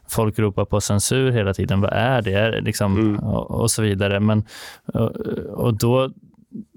folk 0.09 0.39
ropa 0.39 0.65
på 0.65 0.81
censur 0.81 1.31
hela 1.31 1.55
tiden. 1.55 1.81
Vad 1.81 1.93
är 1.93 2.23
det? 2.23 2.61
Liksom, 2.61 2.97
mm. 2.99 3.19
och, 3.19 3.51
och, 3.51 3.71
så 3.71 3.83
vidare. 3.83 4.21
Men, 4.21 4.45
och, 4.95 5.11
och 5.51 5.79
då 5.79 6.11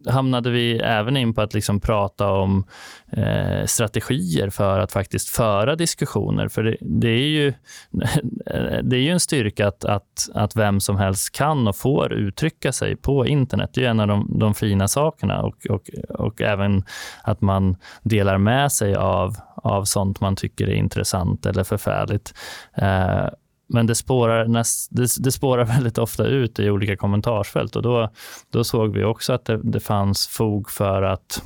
hamnade 0.10 0.50
vi 0.50 0.78
även 0.78 1.18
in 1.18 1.34
på 1.34 1.42
att 1.42 1.54
liksom 1.54 1.80
prata 1.80 2.32
om 2.32 2.66
eh, 3.12 3.66
strategier 3.66 4.50
för 4.50 4.80
att 4.80 4.92
faktiskt 4.92 5.30
föra 5.30 5.76
diskussioner. 5.76 6.48
För 6.48 6.64
det, 6.64 6.78
det, 6.82 7.10
är, 7.10 7.28
ju, 7.28 7.54
det 8.84 8.96
är 8.96 9.02
ju 9.02 9.10
en 9.10 9.20
styrka 9.20 9.68
att, 9.68 9.86
att, 9.86 10.30
att 10.34 10.56
vem 10.56 10.80
som 10.80 10.98
helst 10.98 11.32
kan 11.32 11.68
och 11.68 11.76
får 11.76 12.14
uttrycka 12.14 12.72
sig 12.72 12.96
på 12.96 13.28
internet. 13.28 13.70
Det 13.74 13.86
är 13.86 13.90
en 13.90 14.00
av 14.00 14.08
de, 14.08 14.40
de 14.40 14.54
fina 14.54 14.88
sakerna 14.88 15.42
och, 15.42 15.68
och, 15.70 15.90
och 16.10 16.42
även 16.42 16.84
att 17.24 17.42
man 17.42 17.76
delar 18.04 18.38
med 18.38 18.72
sig 18.72 18.96
av, 18.96 19.36
av 19.56 19.84
sånt 19.84 20.22
man 20.22 20.36
tycker 20.36 20.68
är 20.68 20.74
intressant 20.74 21.46
eller 21.46 21.64
förfärligt. 21.64 22.34
Eh, 22.74 23.28
men 23.74 23.88
det 23.88 23.96
spårar, 23.96 24.48
näst, 24.48 24.88
det, 24.92 25.08
det 25.20 25.32
spårar 25.32 25.66
väldigt 25.76 25.98
ofta 25.98 26.26
ut 26.26 26.60
i 26.60 26.70
olika 26.70 26.98
kommentarsfält 26.98 27.76
och 27.76 27.82
då, 27.82 28.10
då 28.50 28.64
såg 28.64 28.94
vi 28.94 29.04
också 29.04 29.34
att 29.34 29.46
det, 29.46 29.60
det 29.64 29.80
fanns 29.80 30.28
fog 30.28 30.70
för 30.70 31.02
att 31.02 31.44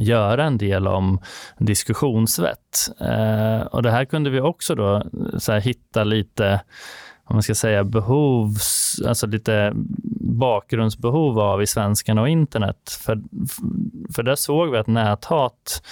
göra 0.00 0.44
en 0.44 0.58
del 0.58 0.88
om 0.88 1.20
diskussionsvett. 1.58 2.90
Eh, 3.00 3.66
och 3.66 3.82
det 3.82 3.90
här 3.90 4.04
kunde 4.04 4.30
vi 4.30 4.40
också 4.40 4.74
då 4.74 4.96
eh, 4.96 5.38
så 5.38 5.52
hitta 5.52 6.04
lite 6.04 6.60
om 7.24 7.36
man 7.36 7.42
ska 7.42 7.54
säga 7.54 7.84
behovs, 7.84 9.00
alltså 9.06 9.26
lite 9.26 9.72
bakgrundsbehov 10.32 11.38
av 11.38 11.62
i 11.62 11.66
svenskarna 11.66 12.20
och 12.20 12.28
internet. 12.28 12.98
För, 13.04 13.22
för 14.14 14.22
där 14.22 14.34
såg 14.34 14.70
vi 14.70 14.78
att 14.78 14.86
näthat 14.86 15.82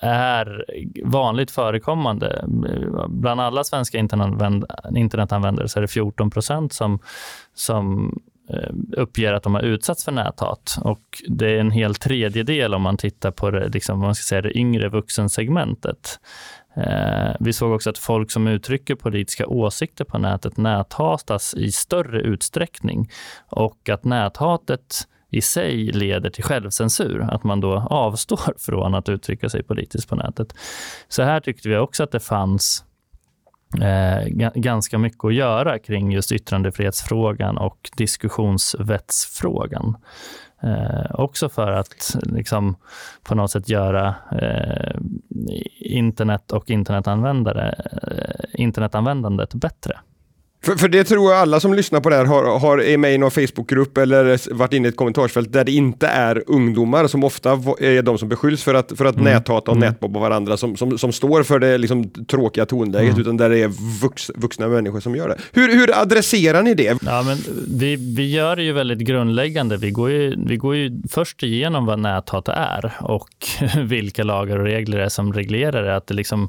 är 0.00 0.64
vanligt 1.04 1.50
förekommande. 1.50 2.44
Bland 3.08 3.40
alla 3.40 3.64
svenska 3.64 3.98
internetanvändare 3.98 5.68
så 5.68 5.78
är 5.78 5.80
det 5.80 5.88
14 5.88 6.30
procent 6.30 6.72
som, 6.72 6.98
som 7.54 8.12
eh, 8.50 8.74
uppger 8.96 9.32
att 9.32 9.42
de 9.42 9.54
har 9.54 9.62
utsatts 9.62 10.04
för 10.04 10.12
näthat. 10.12 10.78
Och 10.80 11.22
det 11.28 11.46
är 11.46 11.58
en 11.58 11.70
hel 11.70 11.94
tredjedel 11.94 12.74
om 12.74 12.82
man 12.82 12.96
tittar 12.96 13.30
på 13.30 13.50
det, 13.50 13.68
liksom, 13.68 14.00
man 14.00 14.14
ska 14.14 14.22
säga, 14.22 14.42
det 14.42 14.58
yngre 14.58 14.88
vuxensegmentet. 14.88 16.20
Eh, 16.76 17.34
vi 17.40 17.52
såg 17.52 17.72
också 17.72 17.90
att 17.90 17.98
folk 17.98 18.30
som 18.30 18.46
uttrycker 18.46 18.94
politiska 18.94 19.46
åsikter 19.46 20.04
på 20.04 20.18
nätet 20.18 20.56
näthatas 20.56 21.54
i 21.54 21.72
större 21.72 22.20
utsträckning 22.20 23.10
och 23.48 23.88
att 23.88 24.04
näthatet 24.04 25.08
i 25.30 25.40
sig 25.40 25.76
leder 25.76 26.30
till 26.30 26.44
självcensur, 26.44 27.28
att 27.30 27.44
man 27.44 27.60
då 27.60 27.74
avstår 27.90 28.58
från 28.58 28.94
att 28.94 29.08
uttrycka 29.08 29.48
sig 29.48 29.62
politiskt 29.62 30.08
på 30.08 30.16
nätet. 30.16 30.54
Så 31.08 31.22
här 31.22 31.40
tyckte 31.40 31.68
vi 31.68 31.76
också 31.76 32.02
att 32.02 32.12
det 32.12 32.20
fanns 32.20 32.84
eh, 33.82 34.26
ganska 34.54 34.98
mycket 34.98 35.24
att 35.24 35.34
göra 35.34 35.78
kring 35.78 36.12
just 36.12 36.32
yttrandefrihetsfrågan 36.32 37.58
och 37.58 37.90
diskussionsvetsfrågan. 37.96 39.96
Eh, 40.64 41.10
också 41.14 41.48
för 41.48 41.72
att 41.72 42.16
liksom, 42.22 42.76
på 43.22 43.34
något 43.34 43.50
sätt 43.50 43.68
göra 43.68 44.14
eh, 44.30 44.96
internet 45.80 46.52
och 46.52 46.70
internetanvändare, 46.70 47.74
eh, 48.02 48.60
internetanvändandet 48.60 49.54
bättre. 49.54 49.98
För, 50.64 50.76
för 50.76 50.88
det 50.88 51.04
tror 51.04 51.32
jag 51.32 51.40
alla 51.40 51.60
som 51.60 51.74
lyssnar 51.74 52.00
på 52.00 52.10
det 52.10 52.16
här 52.16 52.24
har, 52.24 52.58
har, 52.58 52.78
är 52.78 52.98
med 52.98 53.14
i 53.14 53.18
någon 53.18 53.30
Facebookgrupp 53.30 53.98
eller 53.98 54.54
varit 54.54 54.72
inne 54.72 54.88
i 54.88 54.90
ett 54.90 54.96
kommentarsfält 54.96 55.52
där 55.52 55.64
det 55.64 55.72
inte 55.72 56.06
är 56.06 56.42
ungdomar 56.46 57.06
som 57.06 57.24
ofta 57.24 57.50
är 57.78 58.02
de 58.02 58.18
som 58.18 58.28
beskylls 58.28 58.64
för 58.64 58.74
att, 58.74 58.92
för 58.96 59.04
att 59.04 59.16
mm. 59.16 59.32
näthata 59.32 59.70
och 59.70 59.76
mm. 59.76 59.88
nätmobba 59.88 60.20
varandra 60.20 60.56
som, 60.56 60.76
som, 60.76 60.98
som 60.98 61.12
står 61.12 61.42
för 61.42 61.58
det 61.58 61.78
liksom, 61.78 62.10
tråkiga 62.10 62.66
tonläget 62.66 63.10
mm. 63.10 63.20
utan 63.20 63.36
där 63.36 63.50
det 63.50 63.58
är 63.58 64.00
vux, 64.02 64.30
vuxna 64.34 64.68
människor 64.68 65.00
som 65.00 65.16
gör 65.16 65.28
det. 65.28 65.36
Hur, 65.52 65.74
hur 65.74 66.00
adresserar 66.00 66.62
ni 66.62 66.74
det? 66.74 67.02
Ja, 67.02 67.22
men 67.22 67.38
vi, 67.68 67.96
vi 68.16 68.30
gör 68.30 68.56
det 68.56 68.62
ju 68.62 68.72
väldigt 68.72 68.98
grundläggande. 68.98 69.76
Vi 69.76 69.90
går 69.90 70.10
ju, 70.10 70.34
vi 70.46 70.56
går 70.56 70.76
ju 70.76 71.02
först 71.10 71.42
igenom 71.42 71.86
vad 71.86 71.98
näthat 71.98 72.48
är 72.48 72.92
och 73.00 73.28
vilka 73.84 74.24
lagar 74.24 74.58
och 74.58 74.64
regler 74.64 74.98
det 74.98 75.04
är 75.04 75.08
som 75.08 75.32
reglerar 75.32 75.82
det. 75.82 75.96
Att 75.96 76.06
det, 76.06 76.14
liksom, 76.14 76.42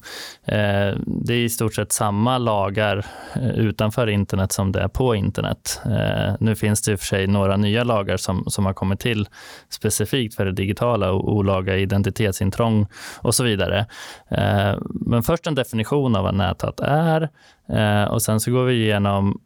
eh, 0.45 0.97
det 1.05 1.33
är 1.33 1.43
i 1.43 1.49
stort 1.49 1.75
sett 1.75 1.91
samma 1.91 2.37
lagar 2.37 3.05
eh, 3.35 3.59
utanför 3.59 4.04
utanför 4.05 4.09
internet 4.09 4.51
som 4.51 4.71
det 4.71 4.81
är 4.81 4.87
på 4.87 5.15
internet. 5.15 5.81
Eh, 5.85 6.35
nu 6.39 6.55
finns 6.55 6.81
det 6.81 6.91
i 6.91 6.95
och 6.95 6.99
för 6.99 7.05
sig 7.05 7.27
några 7.27 7.57
nya 7.57 7.83
lagar 7.83 8.17
som, 8.17 8.43
som 8.47 8.65
har 8.65 8.73
kommit 8.73 8.99
till 8.99 9.27
specifikt 9.69 10.35
för 10.35 10.45
det 10.45 10.51
digitala, 10.51 11.13
olaga 11.13 11.75
identitetsintrång 11.75 12.87
och 13.23 13.35
så 13.35 13.43
vidare. 13.43 13.85
Eh, 14.31 14.75
men 15.05 15.23
först 15.23 15.47
en 15.47 15.55
definition 15.55 16.15
av 16.15 16.23
vad 16.23 16.35
näthat 16.35 16.79
är 16.79 17.29
eh, 17.69 18.11
och 18.11 18.21
sen 18.21 18.39
så 18.39 18.51
går 18.51 18.65
vi 18.65 18.73
igenom 18.73 19.39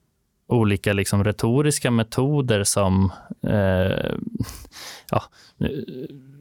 olika 0.50 0.94
liksom 0.94 1.24
retoriska 1.24 1.92
metoder 1.92 2.64
som 2.64 3.12
eh, 3.44 4.16
ja, 5.12 5.24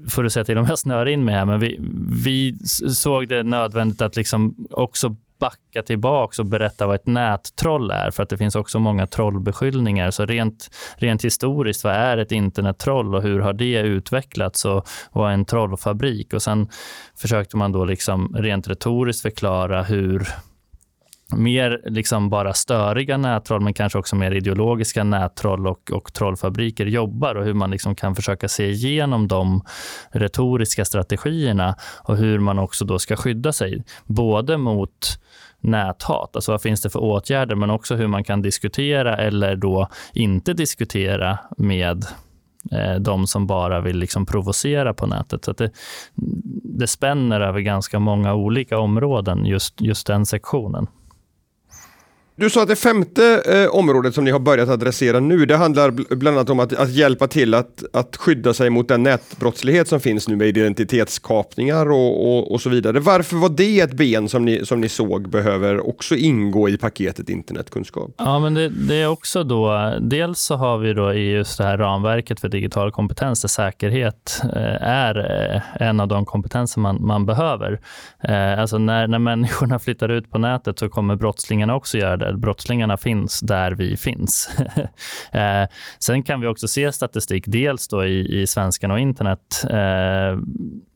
får 0.09 0.23
du 0.23 0.31
säga 0.31 0.45
till 0.45 0.59
om 0.59 0.67
jag 0.67 0.79
snör 0.79 1.07
in 1.07 1.25
mig 1.25 1.35
här, 1.35 1.45
men 1.45 1.61
vi, 1.61 1.79
vi 2.25 2.59
såg 2.91 3.29
det 3.29 3.43
nödvändigt 3.43 4.03
att 4.03 4.17
liksom 4.17 4.67
också 4.71 5.17
backa 5.39 5.83
tillbaka 5.83 6.43
och 6.43 6.47
berätta 6.47 6.87
vad 6.87 6.95
ett 6.95 7.07
nättroll 7.07 7.91
är, 7.91 8.11
för 8.11 8.23
att 8.23 8.29
det 8.29 8.39
finns 8.39 8.57
också 8.57 8.79
många 8.79 9.07
trollbeskyllningar. 9.07 10.11
Så 10.11 10.27
rent, 10.27 10.71
rent 10.97 11.25
historiskt, 11.25 11.85
vad 11.85 11.93
är 11.95 12.17
ett 12.17 12.33
internettroll 12.33 13.15
och 13.15 13.23
hur 13.23 13.41
har 13.41 13.53
det 13.53 13.81
utvecklats 13.81 14.65
och 14.65 14.89
vad 15.13 15.31
är 15.31 15.35
en 15.35 15.45
trollfabrik? 15.45 16.35
Och 16.35 16.43
sen 16.43 16.69
försökte 17.17 17.57
man 17.57 17.73
då 17.73 17.85
liksom 17.85 18.37
rent 18.39 18.69
retoriskt 18.69 19.23
förklara 19.23 19.83
hur 19.83 20.29
mer 21.37 21.81
liksom 21.85 22.31
bara 22.31 22.55
störiga 22.55 23.17
nättroll, 23.17 23.61
men 23.61 23.75
kanske 23.75 23.99
också 23.99 24.17
mer 24.17 24.31
ideologiska 24.31 25.05
nättroll 25.05 25.67
och, 25.67 25.91
och 25.93 26.13
trollfabriker 26.13 26.87
jobbar 26.87 27.35
och 27.35 27.45
hur 27.45 27.55
man 27.55 27.71
liksom 27.71 27.95
kan 27.95 28.15
försöka 28.15 28.49
se 28.49 28.71
igenom 28.71 29.29
de 29.29 29.63
retoriska 30.11 30.85
strategierna 30.85 31.77
och 32.03 32.17
hur 32.17 32.39
man 32.39 32.59
också 32.59 32.85
då 32.85 32.99
ska 32.99 33.17
skydda 33.17 33.53
sig, 33.53 33.85
både 34.07 34.59
mot 34.59 35.19
näthat, 35.61 36.37
alltså 36.37 36.53
vad 36.53 36.63
finns 36.63 36.83
det 36.83 36.91
för 36.91 37.03
åtgärder, 37.03 37.55
men 37.55 37.71
också 37.71 37.95
hur 37.95 38.07
man 38.07 38.25
kan 38.25 38.43
diskutera 38.43 39.17
eller 39.17 39.57
då 39.57 39.89
inte 40.13 40.53
diskutera 40.53 41.39
med 41.57 42.05
eh, 42.73 42.95
de 42.95 43.27
som 43.27 43.47
bara 43.47 43.81
vill 43.81 43.99
liksom 43.99 44.27
provocera 44.27 44.95
på 44.95 45.07
nätet. 45.07 45.45
Så 45.45 45.53
det, 45.53 45.71
det 46.65 46.87
spänner 46.87 47.41
över 47.41 47.61
ganska 47.61 47.99
många 47.99 48.35
olika 48.35 48.79
områden, 48.79 49.47
just, 49.47 49.81
just 49.81 50.07
den 50.07 50.27
sektionen. 50.27 50.87
Du 52.41 52.51
sa 52.51 52.63
att 52.63 52.69
det 52.69 52.77
femte 52.77 53.43
eh, 53.47 53.75
området 53.75 54.15
som 54.15 54.25
ni 54.25 54.31
har 54.31 54.39
börjat 54.39 54.69
adressera 54.69 55.21
nu, 55.21 55.47
det 55.47 55.57
handlar 55.57 55.91
bland 55.91 56.37
annat 56.37 56.51
om 56.51 56.61
att, 56.61 56.73
att 56.73 56.91
hjälpa 56.91 57.27
till 57.27 57.55
att, 57.55 57.85
att 57.93 58.17
skydda 58.17 58.55
sig 58.55 58.71
mot 58.71 58.89
den 58.89 59.03
nätbrottslighet 59.03 59.89
som 59.89 60.01
finns 60.01 60.29
nu 60.29 60.37
med 60.37 60.49
identitetskapningar 60.49 61.91
och, 61.91 62.29
och, 62.29 62.53
och, 62.53 62.61
så 62.61 62.71
vidare. 62.71 63.01
Varför 63.01 63.37
var 63.37 63.49
det 63.49 63.81
ett 63.81 63.93
ben 63.93 64.29
som 64.29 64.45
ni, 64.45 64.67
som 64.67 64.81
ni 64.81 64.89
såg 64.89 65.31
behöver 65.31 65.89
också 65.89 66.15
ingå 66.15 66.69
i 66.69 66.79
paketet 66.79 67.29
internetkunskap? 67.29 68.11
Ja, 68.19 68.39
men 68.39 68.55
det, 68.55 68.69
det, 68.69 68.95
är 68.95 69.07
också 69.09 69.45
då, 69.45 69.93
dels 70.01 70.41
så 70.41 70.57
har 70.57 70.79
vi 70.79 70.93
då 70.93 71.13
i 71.13 71.31
just 71.31 71.59
det 71.59 71.65
här 71.65 71.79
ramverket 71.79 72.41
för 72.41 72.49
digital 72.49 72.93
kompetens 72.93 73.43
där 73.43 73.49
säkerhet 73.49 74.41
eh, 74.43 74.83
är 74.83 75.19
eh, 75.55 75.89
en 75.89 76.01
av 76.01 76.09
de 76.09 76.25
kompetenser 76.25 76.81
man, 76.81 77.07
man 77.07 77.27
behöver. 77.27 77.81
Eh, 78.25 78.61
alltså 78.61 78.79
när, 78.79 79.07
när 79.07 79.19
människorna 79.19 79.79
flyttar 79.79 80.09
ut 80.09 80.31
på 80.31 80.39
nätet 80.39 80.79
så 80.79 80.89
kommer 80.89 81.17
brottslingarna 81.17 81.75
också 81.75 81.99
göra 81.99 82.17
det 82.17 82.28
Eh, 82.29 82.37
brottslingarna 82.37 82.97
finns 82.97 83.41
där 83.41 83.73
vi 83.73 83.97
finns. 83.97 84.51
eh, 85.33 85.69
sen 85.99 86.23
kan 86.23 86.41
vi 86.41 86.47
också 86.47 86.69
se 86.69 86.93
statistik, 86.93 87.45
dels 87.47 87.89
då 87.89 88.05
i, 88.05 88.41
i 88.41 88.47
svenskan 88.47 88.91
och 88.91 88.99
internet, 88.99 89.65
eh, 89.71 90.41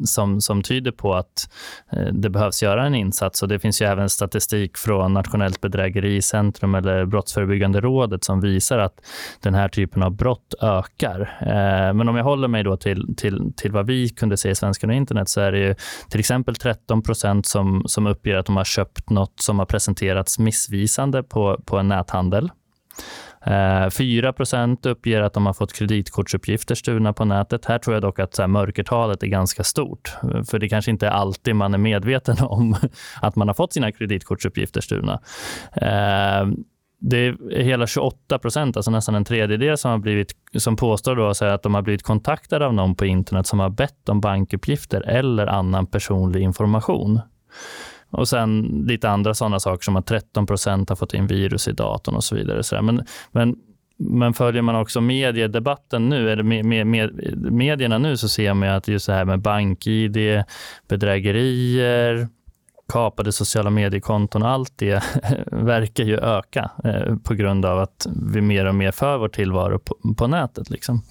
som, 0.04 0.40
som 0.40 0.62
tyder 0.62 0.90
på 0.90 1.14
att 1.14 1.50
eh, 1.92 2.12
det 2.12 2.30
behövs 2.30 2.62
göra 2.62 2.86
en 2.86 2.94
insats. 2.94 3.42
Och 3.42 3.48
det 3.48 3.58
finns 3.58 3.82
ju 3.82 3.86
även 3.86 4.08
statistik 4.08 4.76
från 4.76 5.12
Nationellt 5.12 5.60
bedrägericentrum 5.60 6.74
eller 6.74 7.04
Brottsförebyggande 7.04 7.80
rådet 7.80 8.24
som 8.24 8.40
visar 8.40 8.78
att 8.78 9.00
den 9.40 9.54
här 9.54 9.68
typen 9.68 10.02
av 10.02 10.16
brott 10.16 10.54
ökar. 10.60 11.20
Eh, 11.40 11.94
men 11.94 12.08
om 12.08 12.16
jag 12.16 12.24
håller 12.24 12.48
mig 12.48 12.62
då 12.62 12.76
till, 12.76 13.14
till, 13.16 13.52
till 13.56 13.72
vad 13.72 13.86
vi 13.86 14.08
kunde 14.08 14.36
se 14.36 14.50
i 14.50 14.54
svenskan 14.54 14.90
och 14.90 14.96
internet 14.96 15.28
så 15.28 15.40
är 15.40 15.52
det 15.52 15.58
ju 15.58 15.74
till 16.08 16.20
exempel 16.20 16.54
13 16.54 17.02
procent 17.02 17.46
som, 17.46 17.82
som 17.86 18.06
uppger 18.06 18.36
att 18.36 18.46
de 18.46 18.56
har 18.56 18.64
köpt 18.64 19.10
något 19.10 19.40
som 19.40 19.58
har 19.58 19.66
presenterats 19.66 20.38
missvisande 20.38 21.21
på, 21.22 21.60
på 21.64 21.78
en 21.78 21.88
näthandel. 21.88 22.50
Eh, 23.46 23.90
4 23.90 24.34
uppger 24.82 25.20
att 25.22 25.32
de 25.32 25.46
har 25.46 25.52
fått 25.52 25.72
kreditkortsuppgifter 25.72 26.74
stulna 26.74 27.12
på 27.12 27.24
nätet. 27.24 27.64
Här 27.64 27.78
tror 27.78 27.94
jag 27.94 28.02
dock 28.02 28.18
att 28.18 28.34
så 28.34 28.42
här, 28.42 28.48
mörkertalet 28.48 29.22
är 29.22 29.26
ganska 29.26 29.64
stort. 29.64 30.16
Eh, 30.22 30.42
för 30.42 30.58
det 30.58 30.68
kanske 30.68 30.90
inte 30.90 31.06
är 31.06 31.10
alltid 31.10 31.56
man 31.56 31.74
är 31.74 31.78
medveten 31.78 32.36
om 32.40 32.76
att 33.20 33.36
man 33.36 33.48
har 33.48 33.54
fått 33.54 33.72
sina 33.72 33.92
kreditkortsuppgifter 33.92 34.80
stulna. 34.80 35.20
Eh, 35.76 36.46
det 37.04 37.18
är 37.26 37.62
hela 37.62 37.86
28 37.86 38.38
procent, 38.38 38.76
alltså 38.76 38.90
nästan 38.90 39.14
en 39.14 39.24
tredjedel, 39.24 39.78
som, 39.78 39.90
har 39.90 39.98
blivit, 39.98 40.32
som 40.56 40.76
påstår 40.76 41.16
då 41.16 41.46
att 41.46 41.62
de 41.62 41.74
har 41.74 41.82
blivit 41.82 42.02
kontaktade 42.02 42.66
av 42.66 42.74
någon 42.74 42.94
på 42.94 43.06
internet 43.06 43.46
som 43.46 43.60
har 43.60 43.70
bett 43.70 44.08
om 44.08 44.20
bankuppgifter 44.20 45.00
eller 45.00 45.46
annan 45.46 45.86
personlig 45.86 46.40
information. 46.42 47.20
Och 48.12 48.28
sen 48.28 48.84
lite 48.86 49.10
andra 49.10 49.34
sådana 49.34 49.60
saker 49.60 49.84
som 49.84 49.96
att 49.96 50.06
13 50.06 50.46
procent 50.46 50.88
har 50.88 50.96
fått 50.96 51.14
in 51.14 51.26
virus 51.26 51.68
i 51.68 51.72
datorn 51.72 52.14
och 52.14 52.24
så 52.24 52.34
vidare. 52.34 52.62
Så 52.62 52.82
men, 52.82 53.04
men, 53.32 53.56
men 53.96 54.34
följer 54.34 54.62
man 54.62 54.76
också 54.76 55.00
mediedebatten 55.00 56.08
nu, 56.08 56.30
eller 56.30 56.42
med, 56.42 56.64
med, 56.64 56.86
med, 56.86 57.10
medierna 57.52 57.98
nu, 57.98 58.16
så 58.16 58.28
ser 58.28 58.54
man 58.54 58.68
att 58.68 58.88
just 58.88 59.06
det 59.06 59.12
här 59.12 59.24
med 59.24 59.40
bank-id, 59.40 60.44
bedrägerier, 60.88 62.28
kapade 62.92 63.32
sociala 63.32 63.70
mediekonton 63.70 64.42
allt 64.42 64.72
det 64.76 65.02
verkar 65.46 66.04
ju 66.04 66.18
öka 66.18 66.70
eh, 66.84 67.16
på 67.16 67.34
grund 67.34 67.64
av 67.64 67.78
att 67.78 68.06
vi 68.32 68.40
mer 68.40 68.66
och 68.66 68.74
mer 68.74 68.90
för 68.90 69.18
vår 69.18 69.28
tillvaro 69.28 69.78
på, 69.78 70.14
på 70.14 70.26
nätet. 70.26 70.70
Liksom. 70.70 71.02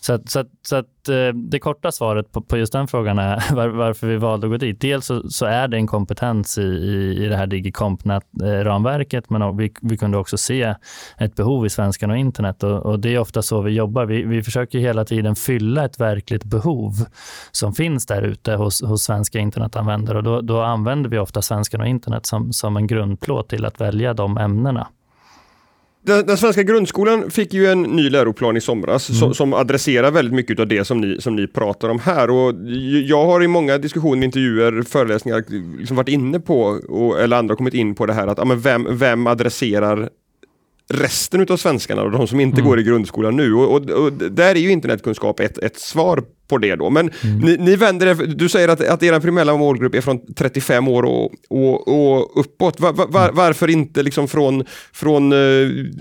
Så, 0.00 0.12
att, 0.12 0.30
så, 0.30 0.38
att, 0.38 0.48
så 0.62 0.76
att, 0.76 0.86
Eh, 1.08 1.34
det 1.34 1.58
korta 1.58 1.92
svaret 1.92 2.32
på, 2.32 2.40
på, 2.40 2.56
just 2.56 2.72
den 2.72 2.88
frågan 2.88 3.18
är 3.18 3.42
var, 3.54 3.68
varför 3.68 4.06
vi 4.06 4.16
valde 4.16 4.46
att 4.46 4.50
gå 4.50 4.56
dit. 4.56 4.80
Dels 4.80 5.06
så, 5.06 5.30
så 5.30 5.46
är 5.46 5.68
det 5.68 5.76
en 5.76 5.86
kompetens 5.86 6.58
i, 6.58 6.62
i, 6.62 7.24
i 7.24 7.28
det 7.28 7.36
här 7.36 7.46
Digicomp-ramverket, 7.46 9.24
eh, 9.30 9.38
men 9.38 9.56
vi, 9.56 9.72
vi 9.82 9.96
kunde 9.96 10.18
också 10.18 10.36
se 10.36 10.74
ett 11.18 11.34
behov 11.34 11.66
i 11.66 11.70
svenskan 11.70 12.10
och 12.10 12.16
internet 12.16 12.62
och, 12.62 12.86
och 12.86 13.00
det 13.00 13.14
är 13.14 13.18
ofta 13.18 13.42
så 13.42 13.60
vi 13.60 13.70
jobbar. 13.70 14.06
Vi, 14.06 14.22
vi 14.22 14.42
försöker 14.42 14.78
hela 14.78 15.04
tiden 15.04 15.36
fylla 15.36 15.84
ett 15.84 16.00
verkligt 16.00 16.44
behov 16.44 16.92
som 17.52 17.72
finns 17.72 18.06
där 18.06 18.22
ute 18.22 18.54
hos, 18.54 18.82
hos 18.82 19.02
svenska 19.02 19.38
internetanvändare 19.38 20.18
och 20.18 20.24
då, 20.24 20.40
då 20.40 20.60
använder 20.60 21.10
vi 21.10 21.18
ofta 21.18 21.42
svenskan 21.42 21.80
och 21.80 21.86
internet 21.86 22.26
som, 22.26 22.52
som 22.52 22.76
en 22.76 22.86
grundplåt 22.86 23.48
till 23.48 23.64
att 23.64 23.80
välja 23.80 24.14
de 24.14 24.38
ämnena. 24.38 24.88
Den, 26.06 26.26
den, 26.26 26.36
svenska 26.36 26.62
grundskolan 26.62 27.30
fick 27.30 27.54
ju 27.54 27.66
en 27.66 27.82
ny 27.82 28.10
läroplan 28.10 28.56
i 28.56 28.60
somras 28.60 29.10
mm. 29.10 29.18
som, 29.18 29.34
som, 29.34 29.52
adresserar 29.52 30.10
väldigt 30.10 30.34
mycket 30.34 30.60
av 30.60 30.66
det 30.66 30.84
som 30.84 31.00
ni, 31.00 31.20
som 31.20 31.36
ni 31.36 31.46
pratar 31.46 31.88
om 31.88 31.98
här. 31.98 32.30
Och 32.30 32.54
jag 33.04 33.26
har 33.26 33.42
i 33.42 33.48
många 33.48 33.78
diskussioner, 33.78 34.24
intervjuer, 34.24 34.82
föreläsningar 34.82 35.44
liksom 35.78 35.96
varit 35.96 36.08
inne 36.08 36.40
på, 36.40 36.60
och, 36.88 37.20
eller 37.20 37.36
andra 37.36 37.56
kommit 37.56 37.74
in 37.74 37.94
på 37.94 38.06
det 38.06 38.12
här 38.12 38.26
att 38.26 38.38
ja, 38.38 38.44
men 38.44 38.60
vem, 38.60 38.98
vem 38.98 39.26
adresserar 39.26 40.08
resten 40.88 41.46
av 41.50 41.56
svenskarna 41.56 42.02
och 42.02 42.10
de 42.10 42.26
som 42.26 42.40
inte 42.40 42.60
mm. 42.60 42.68
går 42.68 42.80
i 42.80 42.82
grundskolan 42.82 43.36
nu. 43.36 43.54
Och, 43.54 43.70
och, 43.70 43.90
och, 43.90 44.12
där 44.12 44.54
är 44.54 44.60
ju 44.60 44.70
internetkunskap 44.70 45.40
ett, 45.40 45.58
ett 45.58 45.80
svar 45.80 46.22
på 46.48 46.58
det 46.58 46.76
då. 46.76 46.90
Men 46.90 47.10
mm. 47.22 47.38
ni, 47.38 47.56
ni, 47.56 47.76
vänder 47.76 48.06
er, 48.06 48.14
du 48.14 48.48
säger 48.48 48.68
att, 48.68 48.88
att 48.88 49.02
er 49.02 49.20
primära 49.20 49.56
målgrupp 49.56 49.94
är 49.94 50.00
från 50.00 50.34
35 50.34 50.88
år 50.88 51.02
och, 51.02 51.32
och, 51.50 51.88
och 51.88 52.40
uppåt. 52.40 52.80
Var, 52.80 52.92
var, 52.92 53.24
mm. 53.24 53.36
varför 53.36 53.70
inte 53.70 54.02
liksom 54.02 54.28
från, 54.28 54.64
från 54.92 55.32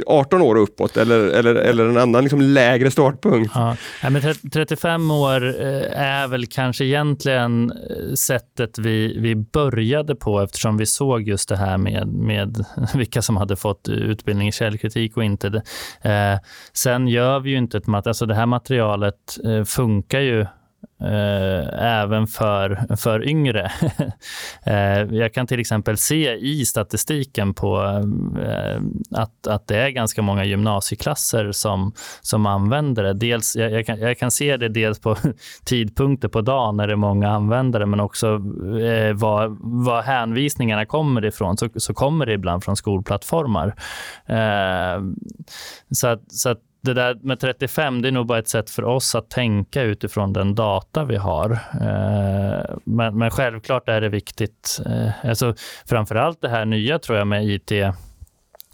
18 0.08 0.41
eh, 0.41 0.47
år 0.47 0.56
och 0.56 0.63
uppåt 0.63 0.97
eller, 0.97 1.19
eller, 1.19 1.56
eller 1.56 1.86
en 1.86 1.97
annan 1.97 2.23
liksom 2.23 2.41
lägre 2.41 2.91
startpunkt? 2.91 3.51
Ja. 3.56 3.75
ja 4.01 4.10
men 4.10 4.21
35 4.53 5.12
år 5.12 5.62
eh, 5.62 6.01
är 6.01 6.27
väl 6.27 6.45
kanske 6.45 6.86
egentligen 6.86 7.71
eh, 7.71 8.13
sättet 8.13 8.77
vi, 8.77 9.17
vi 9.19 9.36
började 9.36 10.15
på 10.15 10.41
eftersom 10.41 10.77
vi 10.77 10.86
såg 10.86 11.27
just 11.27 11.49
det 11.49 11.58
här 11.58 11.77
med, 11.77 12.08
med 12.08 12.65
vilka 12.95 13.21
som 13.21 13.38
hade 13.38 13.56
fått 13.56 13.89
utbildning 13.89 14.47
i 14.47 14.51
källkritik 14.51 15.17
och 15.17 15.23
inte. 15.23 15.47
Eh, 16.01 16.39
sen 16.73 17.08
gör 17.08 17.39
vi 17.39 17.49
ju 17.49 17.58
inte 17.58 17.77
ett 17.77 17.88
material, 17.88 18.10
alltså 18.10 18.25
det 18.25 18.36
här 18.36 18.45
materialet 18.45 19.38
funkar 19.65 20.19
ju 20.19 20.33
Eh, 21.04 21.84
även 21.84 22.28
för, 22.28 22.96
för 22.96 23.28
yngre. 23.28 23.72
Eh, 24.66 25.02
jag 25.16 25.34
kan 25.34 25.48
till 25.48 25.60
exempel 25.60 25.98
se 25.98 26.34
i 26.34 26.66
statistiken 26.66 27.54
på 27.54 27.84
eh, 28.46 28.82
att, 29.12 29.48
att 29.48 29.68
det 29.68 29.78
är 29.78 29.89
ganska 29.89 30.22
många 30.22 30.46
gymnasieklasser 30.46 31.52
som, 31.52 31.94
som 32.22 32.46
använder 32.46 33.04
det. 33.04 33.13
Dels, 33.13 33.56
jag, 33.56 33.72
jag, 33.72 33.86
kan, 33.86 34.00
jag 34.00 34.18
kan 34.18 34.32
se 34.32 34.58
det 34.58 34.70
dels 34.70 35.00
på 35.00 35.16
tidpunkter 35.66 36.28
på 36.28 36.42
dagen 36.42 36.78
när 36.78 36.88
det 36.88 36.94
är 36.94 36.98
många 36.98 37.30
användare, 37.30 37.86
men 37.86 38.00
också 38.00 38.28
var, 39.13 39.58
var 39.84 40.02
hänvisningarna 40.02 40.86
kommer 40.86 41.26
ifrån. 41.26 41.58
Så, 41.58 41.70
så 41.76 41.94
kommer 41.94 42.26
det 42.26 42.34
ibland 42.34 42.63
från 42.63 42.76
skolplattformar. 42.76 43.76
Så 45.92 46.08
att, 46.08 46.32
så 46.32 46.50
att 46.50 46.60
det 46.84 46.93
där 46.93 47.17
med 47.22 47.39
35, 47.39 48.02
det 48.02 48.08
är 48.08 48.12
nog 48.12 48.26
bara 48.26 48.39
ett 48.39 48.48
sätt 48.48 48.69
för 48.69 48.84
oss 48.84 49.15
att 49.15 49.30
tänka 49.30 49.82
utifrån 49.82 50.34
den 50.34 50.56
data 50.56 51.06
vi 51.06 51.15
har. 51.15 51.52
Eh, 51.82 52.76
men, 52.84 53.17
men 53.17 53.32
självklart 53.32 53.89
är 53.89 54.02
det 54.02 54.10
viktigt. 54.10 54.82
Eh, 54.86 55.30
alltså, 55.30 55.56
framför 55.86 56.15
allt 56.15 56.41
det 56.41 56.50
här 56.50 56.65
nya 56.65 57.00
tror 57.00 57.17
jag 57.17 57.28
med 57.28 57.46
IT 57.46 57.72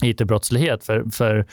it-brottslighet. 0.03 0.83
För, 0.83 1.03
för, 1.11 1.45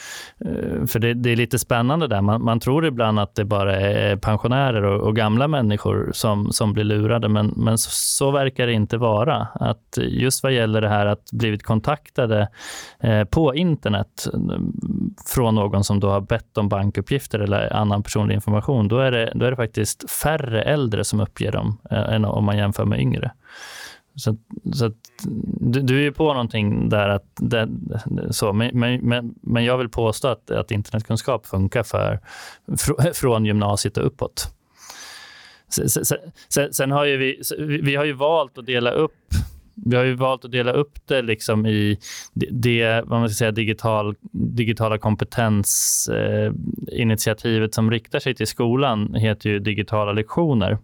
eh, 0.45 0.87
för 0.87 0.99
det, 0.99 1.15
det, 1.15 1.31
är 1.31 1.37
lite 1.37 1.59
spännande 1.59 2.07
där. 2.07 2.21
Man, 2.21 2.45
man, 2.45 2.61
tror 2.61 2.87
ibland 2.87 3.19
att 3.19 3.35
det 3.35 3.45
bara 3.45 3.81
är 3.81 4.17
pensionärer 4.17 4.83
och, 4.83 5.01
och, 5.01 5.17
gamla 5.17 5.49
människor 5.49 6.11
som, 6.15 6.53
som 6.53 6.73
blir 6.73 6.85
lurade, 6.85 7.29
men, 7.29 7.53
men 7.57 7.79
så, 7.79 7.91
så, 7.91 8.31
verkar 8.31 8.67
det 8.67 8.73
inte 8.73 8.97
vara. 8.97 9.49
Att 9.55 9.99
just 10.03 10.43
vad 10.43 10.53
gäller 10.53 10.81
det 10.81 10.89
här 10.89 11.07
att 11.07 11.33
blivit 11.33 11.63
kontaktade 11.63 12.49
eh, 13.01 13.25
på 13.25 13.55
internet 13.55 14.27
mm, 14.35 14.73
från 15.27 15.55
någon 15.55 15.85
som 15.85 16.01
då 16.01 16.11
har 16.11 16.21
bett 16.21 16.59
om 16.59 16.69
bankuppgifter 16.69 17.39
eller 17.39 17.73
annan 17.73 18.03
personlig 18.03 18.35
information, 18.35 18.89
då 18.89 18.99
är 18.99 19.11
det, 19.11 19.33
då 19.35 19.47
är 19.47 19.51
det 19.51 19.57
faktiskt 19.57 20.11
färre 20.11 20.63
äldre 20.63 21.05
som 21.05 21.21
uppger 21.21 21.53
dem 21.53 21.79
eh, 21.91 22.15
än 22.15 22.25
om 22.25 22.45
man 22.45 22.59
jämför 22.59 22.85
med 22.85 23.01
yngre. 23.01 23.31
Så, 24.17 24.37
så 24.73 24.93
du, 25.61 25.83
du, 25.83 26.07
är 26.07 26.11
på 26.11 26.33
någonting 26.33 26.89
där. 26.89 27.09
Att 27.09 27.27
det, 27.37 27.69
så, 28.31 28.53
men, 28.53 29.01
men, 29.03 29.35
men 29.41 29.65
jag 29.65 29.79
vill 29.79 29.89
påstå 29.89 30.29
att, 30.29 30.51
att 30.51 30.71
internetkunskap 30.71 31.47
funkar 31.47 31.83
för, 31.83 32.21
fr, 32.79 33.13
från 33.13 33.45
gymnasiet 33.45 33.97
och 33.97 34.07
uppåt. 34.07 34.53
Sen, 35.69 35.89
sen, 36.49 36.73
sen, 36.73 36.91
har 36.91 37.05
ju 37.05 37.17
vi, 37.17 37.43
vi 37.83 37.97
har 37.97 38.05
ju 38.05 38.13
valt 38.13 38.59
att 38.59 38.67
dela 38.67 38.91
upp 38.91 39.13
vi 39.85 39.97
har 39.97 40.05
ju 40.05 40.15
valt 40.15 40.45
att 40.45 40.51
dela 40.51 40.73
upp 40.73 40.99
det 41.07 41.23
liksom 41.23 41.67
i 41.67 41.99
det 42.51 43.03
vad 43.07 43.21
man 43.21 43.29
ska 43.29 43.35
säga, 43.35 43.53
digital, 43.53 44.15
digitala 44.33 44.99
kompetensinitiativet 44.99 47.71
eh, 47.71 47.75
som 47.75 47.91
riktar 47.91 48.19
sig 48.19 48.35
till 48.35 48.47
skolan 48.47 49.15
heter 49.15 49.51
ju 49.51 49.59
digitala 49.59 50.13
lektioner. 50.13 50.79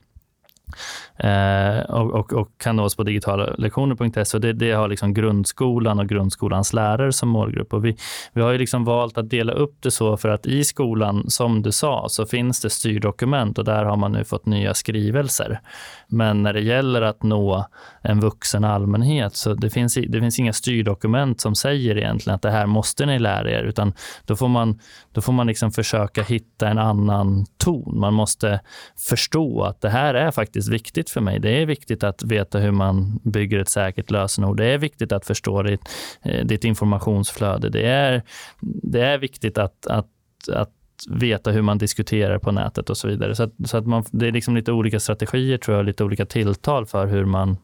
Eh, 1.16 1.78
och, 1.78 2.11
och, 2.11 2.32
och, 2.32 2.48
kan 2.58 2.76
nås 2.76 2.96
på 2.96 3.02
digitallektioner.se. 3.02 4.38
Det, 4.38 4.52
det 4.52 4.72
har 4.72 4.88
liksom 4.88 5.14
grundskolan 5.14 5.98
och 5.98 6.08
grundskolans 6.08 6.72
lärare 6.72 7.12
som 7.12 7.28
målgrupp. 7.28 7.72
Och 7.72 7.85
vi, 7.85 7.96
vi 8.32 8.42
har 8.42 8.52
ju 8.52 8.58
liksom 8.58 8.85
valt 8.85 9.18
att 9.18 9.30
dela 9.30 9.52
upp 9.52 9.76
det 9.80 9.90
så 9.90 10.16
för 10.16 10.28
att 10.28 10.46
i 10.46 10.64
skolan, 10.64 11.30
som 11.30 11.62
du 11.62 11.72
sa, 11.72 12.06
så 12.08 12.26
finns 12.26 12.61
det 12.61 12.70
styrdokument 12.70 13.58
och 13.58 13.64
där 13.64 13.85
har 13.85 13.96
man 13.96 14.12
nu 14.12 14.24
fått 14.24 14.46
nya 14.46 14.74
skrivelser. 14.74 15.61
Men 16.06 16.42
när 16.42 16.52
det 16.52 16.61
gäller 16.61 17.02
att 17.02 17.22
nå 17.22 17.66
en 18.02 18.20
vuxen 18.20 18.64
allmänhet 18.64 19.37
så 19.37 19.54
det 19.54 19.70
finns 19.70 19.94
det 19.94 20.20
finns 20.20 20.38
inga 20.38 20.52
styrdokument 20.52 21.40
som 21.40 21.54
säger 21.54 21.98
egentligen 21.98 22.35
att 22.35 22.42
det 22.42 22.50
här 22.50 22.66
måste 22.66 23.06
ni 23.06 23.18
lära 23.18 23.50
er, 23.50 23.62
utan 23.62 23.92
då 24.26 24.37
får 24.37 24.48
man, 24.48 24.78
då 25.12 25.20
får 25.20 25.32
man 25.32 25.46
liksom 25.46 25.72
försöka 25.72 26.22
hitta 26.22 26.68
en 26.68 26.78
annan 26.78 27.46
ton. 27.58 28.00
Man 28.00 28.14
måste 28.14 28.61
förstå 28.98 29.62
att 29.62 29.80
det 29.80 29.88
här 29.88 30.14
är 30.14 30.30
faktiskt 30.30 30.62
viktigt 30.68 31.11
för 31.11 31.20
mig. 31.20 31.38
Det 31.38 31.62
är 31.62 31.66
viktigt 31.66 32.05
att 32.05 32.22
veta 32.22 32.59
hur 32.59 32.70
man 32.70 33.20
bygger 33.25 33.59
ett 33.59 33.68
säkert 33.68 34.11
lösenord. 34.11 34.57
Det 34.57 34.66
är 34.66 34.79
viktigt 34.79 35.12
att 35.12 35.27
förstå 35.27 35.62
ditt, 35.62 35.81
eh, 36.22 36.46
ditt 36.46 36.64
informationsflöde. 36.64 37.68
Det 37.68 37.87
är, 37.87 38.22
det 38.61 39.01
är 39.01 39.18
viktigt 39.18 39.59
att, 39.59 39.87
att, 39.87 40.09
att 40.53 40.72
veta 41.09 41.51
hur 41.51 41.62
man 41.62 41.79
diskuterar 41.79 42.38
på 42.38 42.53
nätet 42.53 42.90
och 42.90 42.96
så 42.96 43.09
vidare. 43.09 43.35
Så, 43.35 43.42
att, 43.42 43.53
så 43.64 43.77
att 43.77 43.87
man, 43.87 44.05
det 44.11 44.27
är 44.27 44.33
liksom 44.33 44.57
lite 44.57 44.72
olika 44.72 45.01
strategier, 45.01 45.59
tror 45.59 45.77
jag, 45.77 45.87
lite 45.87 46.05
olika 46.05 46.27
tilltal 46.27 46.87
för 46.87 47.07
hur 47.07 47.25
man 47.25 47.57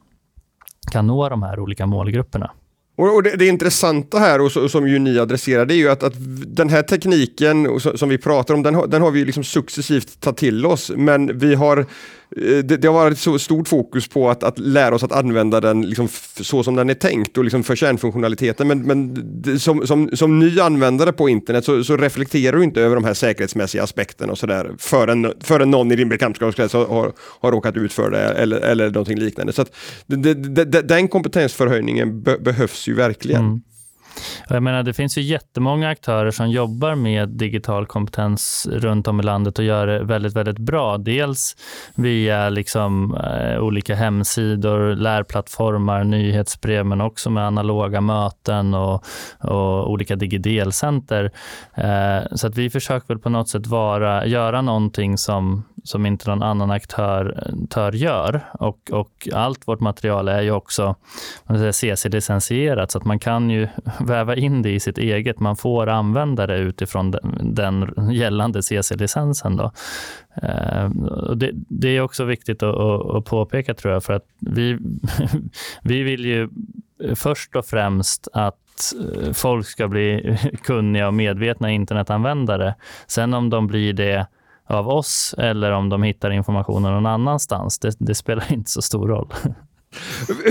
kan 0.93 1.07
nå 1.07 1.29
de 1.29 1.43
här 1.43 1.61
olika 1.61 1.87
målgrupperna. 1.87 2.51
Och, 2.99 3.23
det, 3.23 3.37
det 3.37 3.47
intressanta 3.47 4.19
här, 4.19 4.41
och, 4.41 4.57
och 4.57 4.71
som 4.71 4.89
ju 4.89 4.99
ni 4.99 5.19
adresserar, 5.19 5.67
det 5.67 5.75
är 5.75 5.77
ju 5.77 5.89
att, 5.89 6.03
att 6.03 6.15
den 6.47 6.69
här 6.69 6.83
tekniken 6.83 7.81
som 7.81 8.09
vi 8.09 8.19
pratar 8.19 8.55
om, 8.55 8.63
den 8.63 8.75
har, 8.75 8.87
den 8.87 9.03
har 9.03 9.11
vi 9.11 9.25
liksom 9.25 9.45
successivt 9.45 10.21
tagit 10.21 10.37
till 10.37 10.67
oss, 10.67 10.91
men 10.97 11.39
vi 11.39 11.55
har 11.55 11.79
eh, 11.79 11.85
det, 12.37 12.63
det, 12.77 12.89
har 12.89 12.95
varit 12.95 13.19
så 13.19 13.39
stort 13.39 13.69
fokus 13.69 14.09
på 14.09 14.31
att, 14.31 14.43
att 14.43 14.59
lära 14.59 14.95
oss 14.95 15.03
att 15.03 15.13
använda 15.13 15.61
den 15.61 15.83
liksom 15.83 16.09
så 16.41 16.63
som 16.63 16.77
den 16.77 16.91
är 16.91 16.95
tänkt 16.95 17.39
och 17.39 17.45
liksom 17.45 17.63
för 17.65 17.77
kärnfunktionaliteten. 17.77 18.69
Men, 18.69 18.83
men 18.83 19.59
som, 19.59 19.87
som, 19.87 20.11
som 20.17 20.39
ny 20.39 20.61
användare 20.61 21.13
på 21.13 21.29
internet 21.29 21.65
så, 21.65 21.85
så 21.85 21.97
reflekterar 21.97 22.57
du 22.57 22.65
inte 22.65 22.81
över 22.81 22.95
de 22.95 23.05
här 23.05 23.15
säkerhetsmässiga 23.15 23.83
aspekterna 23.83 24.33
och 24.33 24.39
sådär 24.39 24.71
förrän, 24.79 25.33
förrän 25.41 25.71
någon 25.71 25.93
i 25.93 25.97
din 25.97 26.09
bekantskapskrets 26.09 26.75
har, 26.75 27.13
har 27.41 27.53
råkat 27.53 27.77
ut 27.77 27.93
för 27.93 28.11
det 28.11 28.19
eller, 28.19 28.61
eller 28.61 28.87
någonting 28.87 29.19
liknande. 29.19 29.53
Så 29.53 29.63
att 29.63 29.77
det, 30.07 30.35
det, 30.35 30.83
den 30.83 31.09
kompetensförhöjningen 31.09 32.23
be, 32.23 32.39
behövs 32.39 32.88
ju 32.89 32.95
verkligen. 32.95 33.45
Mm. 33.45 33.63
Jag 34.49 34.63
menar, 34.63 34.83
det 34.83 34.93
finns 34.93 35.19
ju 35.19 35.23
jättemånga 35.23 35.89
aktörer 35.89 36.31
som 36.31 36.51
jobbar 36.51 36.95
med 36.95 37.29
digital 37.29 37.87
kompetens 37.87 38.69
runt 38.73 39.09
om 39.09 39.21
i 39.21 39.23
landet 39.23 39.59
och 39.59 39.65
gör 39.65 39.87
det 39.87 40.03
väldigt, 40.03 40.37
väldigt 40.37 40.59
bra. 40.59 40.99
Dels 40.99 41.57
via 41.95 42.49
liksom, 42.49 43.15
eh, 43.15 43.59
olika 43.59 43.95
hemsidor, 43.95 44.95
lärplattformar, 44.95 46.05
nyhetsbrev, 46.05 46.87
men 46.87 47.01
också 47.01 47.31
med 47.31 47.47
analoga 47.47 48.01
möten 48.01 48.75
och, 48.75 49.05
och 49.39 49.91
olika 49.91 50.17
digidelcenter. 50.17 51.31
Eh, 51.75 52.37
så 52.37 52.47
att 52.47 52.57
vi 52.57 52.71
försöker 52.71 53.09
väl 53.09 53.19
på 53.19 53.29
något 53.29 53.49
sätt 53.49 53.67
vara, 53.67 54.27
göra 54.27 54.63
någonting 54.63 55.19
som, 55.19 55.65
som 55.85 56.07
inte 56.07 56.31
någon 56.31 56.43
annan 56.43 56.71
aktör, 56.71 57.45
eh, 57.47 57.79
aktör 57.79 57.93
gör. 57.93 58.41
Och, 58.53 58.91
och 58.93 59.29
allt 59.35 59.69
vårt 59.69 59.81
material 59.81 60.29
är 60.29 60.43
ju 60.43 60.51
också 60.51 60.95
CC-licensierat, 61.73 62.91
så 62.91 62.99
att 62.99 63.05
man 63.05 63.19
kan 63.19 63.51
ju 63.51 63.69
väva 64.09 64.37
in 64.37 64.63
det 64.63 64.71
i 64.71 64.81
sitt 64.81 64.99
eget. 64.99 65.41
Man 65.41 65.57
får 65.57 65.87
använda 65.87 66.47
det 66.47 66.59
utifrån 66.59 67.11
den, 67.11 67.55
den 67.55 67.95
gällande 68.11 68.63
CC-licensen. 68.63 69.57
Då. 69.57 69.73
Eh, 70.43 70.91
det, 71.37 71.51
det, 71.55 71.89
är 71.89 72.01
också 72.01 72.25
viktigt 72.25 72.63
att, 72.63 72.75
att, 72.75 73.11
att, 73.11 73.25
påpeka, 73.25 73.75
tror 73.75 73.93
jag, 73.93 74.05
för 74.05 74.13
att 74.13 74.25
vi, 74.39 74.79
vi 75.83 76.03
vill 76.03 76.25
ju 76.25 76.49
först 77.15 77.57
och 77.57 77.67
främst 77.67 78.29
att 78.33 78.93
eh, 79.15 79.33
folk 79.33 79.67
ska 79.67 79.89
bli 79.89 80.39
kunniga 80.63 81.07
och 81.07 81.15
medvetna 81.15 81.71
internetanvändare. 81.71 82.75
Sen 83.07 83.35
om 83.35 83.51
de 83.51 83.67
blir 83.67 83.93
det 83.93 84.27
av 84.69 84.89
oss 84.89 85.35
eller 85.39 85.73
om 85.73 85.89
de 85.89 86.03
hittar 86.03 86.31
informationen 86.31 86.93
någon 86.93 87.07
annanstans, 87.07 87.79
det, 87.79 87.97
det 87.99 88.15
spelar 88.15 88.53
inte 88.53 88.71
så 88.71 88.83
stor 88.83 89.09
roll. 89.09 89.33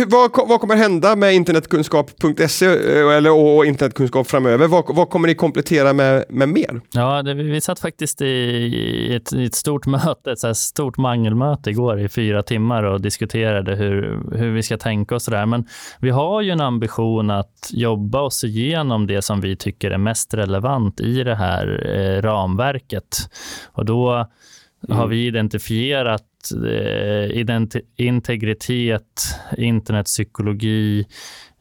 Vad, 0.07 0.31
vad, 0.47 0.61
kommer 0.61 0.75
hända 0.75 1.15
med 1.15 1.35
internetkunskap.se 1.35 2.65
eh, 2.65 3.17
eller, 3.17 3.31
och 3.31 3.65
internetkunskap 3.65 4.27
framöver? 4.27 4.67
Vad, 4.67 4.95
vad, 4.95 5.09
kommer 5.09 5.27
ni 5.27 5.35
komplettera 5.35 5.93
med, 5.93 6.25
med 6.29 6.49
mer? 6.49 6.81
Ja, 6.91 7.23
det, 7.23 7.33
vi 7.33 7.61
satt 7.61 7.79
faktiskt 7.79 8.21
i 8.21 9.15
ett, 9.15 9.33
i 9.33 9.45
ett 9.45 9.55
stort 9.55 9.85
möte, 9.85 10.31
ett 10.31 10.39
så 10.39 10.53
stort 10.53 10.97
mangelmöte 10.97 11.69
igår 11.69 11.99
i 11.99 12.09
fyra 12.09 12.43
timmar 12.43 12.83
och 12.83 13.01
diskuterade 13.01 13.75
hur, 13.75 14.19
hur 14.37 14.51
vi 14.51 14.63
ska 14.63 14.77
tänka 14.77 15.15
och 15.15 15.21
sådär. 15.21 15.45
Men 15.45 15.65
vi 15.99 16.09
har 16.09 16.41
ju 16.41 16.51
en 16.51 16.61
ambition 16.61 17.29
att 17.29 17.69
jobba 17.71 18.21
oss 18.21 18.43
igenom 18.43 19.07
det 19.07 19.21
som 19.21 19.41
vi 19.41 19.55
tycker 19.55 19.91
är 19.91 19.97
mest 19.97 20.33
relevant 20.33 20.99
i 20.99 21.23
det 21.23 21.35
här 21.35 21.95
eh, 21.95 22.21
ramverket. 22.21 23.17
Och 23.65 23.85
då 23.85 24.11
mm. 24.13 24.97
har 24.97 25.07
vi 25.07 25.25
identifierat 25.25 26.23
eh, 26.65 27.81
integritet, 27.95 29.21
internetpsykologi, 29.57 31.05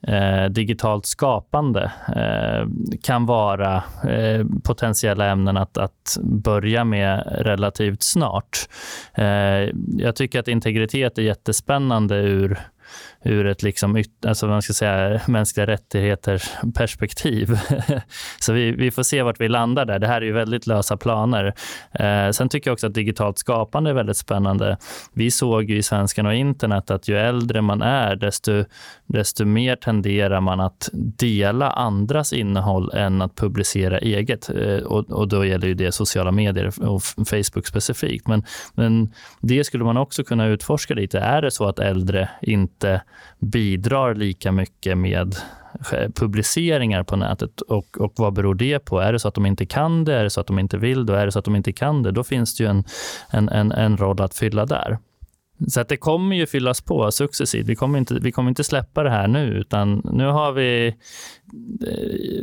eh, 0.07 0.45
digitalt 0.45 1.07
skapande 1.07 1.93
eh, 2.17 2.69
kan 3.03 3.27
vara 3.27 3.77
eh, 4.09 4.47
potentiella 4.65 5.27
ämnen 5.31 5.57
att, 5.57 5.79
att 5.79 6.17
börja 6.23 6.85
med 6.85 7.37
relativt 7.39 8.03
snart. 8.03 8.59
Eh, 9.15 9.71
jag 9.99 10.17
tycker 10.17 10.41
att 10.41 10.49
integritet 10.49 11.19
är 11.19 11.23
jättespännande 11.23 12.17
ur 12.17 12.59
ur 13.25 13.47
ett 13.47 13.63
liksom, 13.63 14.05
alltså 14.27 14.47
man 14.47 14.63
ska 14.63 14.73
säga, 14.73 15.21
mänskliga 15.27 15.67
rättigheter 15.67 16.43
perspektiv. 16.75 17.59
så 18.41 18.53
vi, 18.53 18.71
vi 18.71 18.91
får 18.91 19.03
se 19.03 19.23
vart 19.23 19.41
vi 19.41 19.49
landar 19.49 19.85
där. 19.85 19.99
Det 19.99 20.07
här 20.07 20.21
är 20.21 20.27
ju 20.27 20.33
väldigt 20.33 20.67
lösa 20.67 20.97
planer. 20.97 21.55
Eh, 21.93 22.31
sen 22.31 22.49
tycker 22.49 22.71
jag 22.71 22.73
också 22.73 22.87
att 22.87 22.95
digitalt 22.95 23.39
skapande 23.39 23.91
är 23.91 23.95
väldigt 23.95 24.17
spännande. 24.17 24.77
Vi 25.13 25.31
såg 25.31 25.71
ju 25.71 25.77
i 25.77 25.83
Svenskan 25.83 26.27
och 26.27 26.35
internet 26.35 26.91
att 26.91 27.09
ju 27.09 27.19
äldre 27.19 27.63
man 27.63 27.83
är, 27.83 28.17
desto, 28.17 28.65
desto 29.07 29.45
mer 29.45 29.77
tenderar 29.77 30.41
man 30.41 30.61
att 30.61 30.89
dela 30.93 31.71
andras 31.71 32.33
innehåll 32.33 32.91
än 32.95 33.23
att 33.23 33.37
publicera 33.37 33.99
eget. 33.99 34.51
Eh, 34.51 34.79
och, 34.79 35.11
och 35.11 35.29
då 35.29 35.45
gäller 35.45 35.69
ju 35.69 35.75
det 35.75 35.93
sociala 35.93 36.33
medier 36.33 36.89
och 36.89 37.03
Facebook 37.03 37.67
specifikt. 37.67 38.29
Men, 38.29 38.45
men 38.75 39.13
det 39.41 39.65
skulle 39.65 39.85
man 39.85 39.97
också 39.97 40.25
kunna 40.25 40.47
utforska 40.47 40.95
lite. 40.95 41.19
Är 41.19 41.43
det 41.43 41.51
så 41.51 41.69
att 41.69 41.79
äldre 41.79 42.29
inte 42.43 43.01
bidrar 43.39 44.15
lika 44.15 44.53
mycket 44.53 44.99
med 44.99 45.37
publiceringar 46.15 47.03
på 47.03 47.17
nätet. 47.17 47.61
Och, 47.61 48.01
och 48.01 48.13
vad 48.17 48.33
beror 48.33 48.55
det 48.55 48.79
på? 48.79 49.01
Är 49.01 49.13
det 49.13 49.19
så 49.19 49.29
att 49.29 49.35
de 49.35 49.47
inte 49.47 49.67
kan 49.67 50.05
det? 50.05 50.15
Är 50.15 50.25
det 50.25 50.31
så 50.31 50.41
att 50.41 50.47
de 50.47 50.59
inte 50.59 50.79
vill 50.79 51.07
det? 51.07 51.19
Är 51.19 51.27
det 51.27 51.33
så 51.33 51.39
att 51.39 51.45
de 51.45 51.57
inte 51.57 51.73
kan 51.73 52.03
det? 52.03 52.11
Då 52.11 52.25
finns 52.25 52.57
det 52.57 52.65
ju 52.65 52.71
en, 52.71 52.85
en, 53.31 53.49
en, 53.49 53.73
en 53.73 53.97
roll 53.97 54.21
att 54.21 54.35
fylla 54.35 54.67
där. 54.67 54.99
Så 55.69 55.81
att 55.81 55.89
det 55.89 55.97
kommer 55.97 56.37
ju 56.37 56.47
fyllas 56.47 56.81
på 56.81 57.11
successivt. 57.11 57.67
Vi 57.67 57.77
kommer, 57.77 57.99
inte, 57.99 58.15
vi 58.15 58.33
kommer 58.33 58.49
inte 58.49 58.65
släppa 58.65 59.03
det 59.03 59.11
här 59.11 59.29
nu, 59.29 59.47
utan 59.47 60.03
nu 60.13 60.27
har 60.27 60.53
vi 60.53 60.87
eh, 60.87 60.95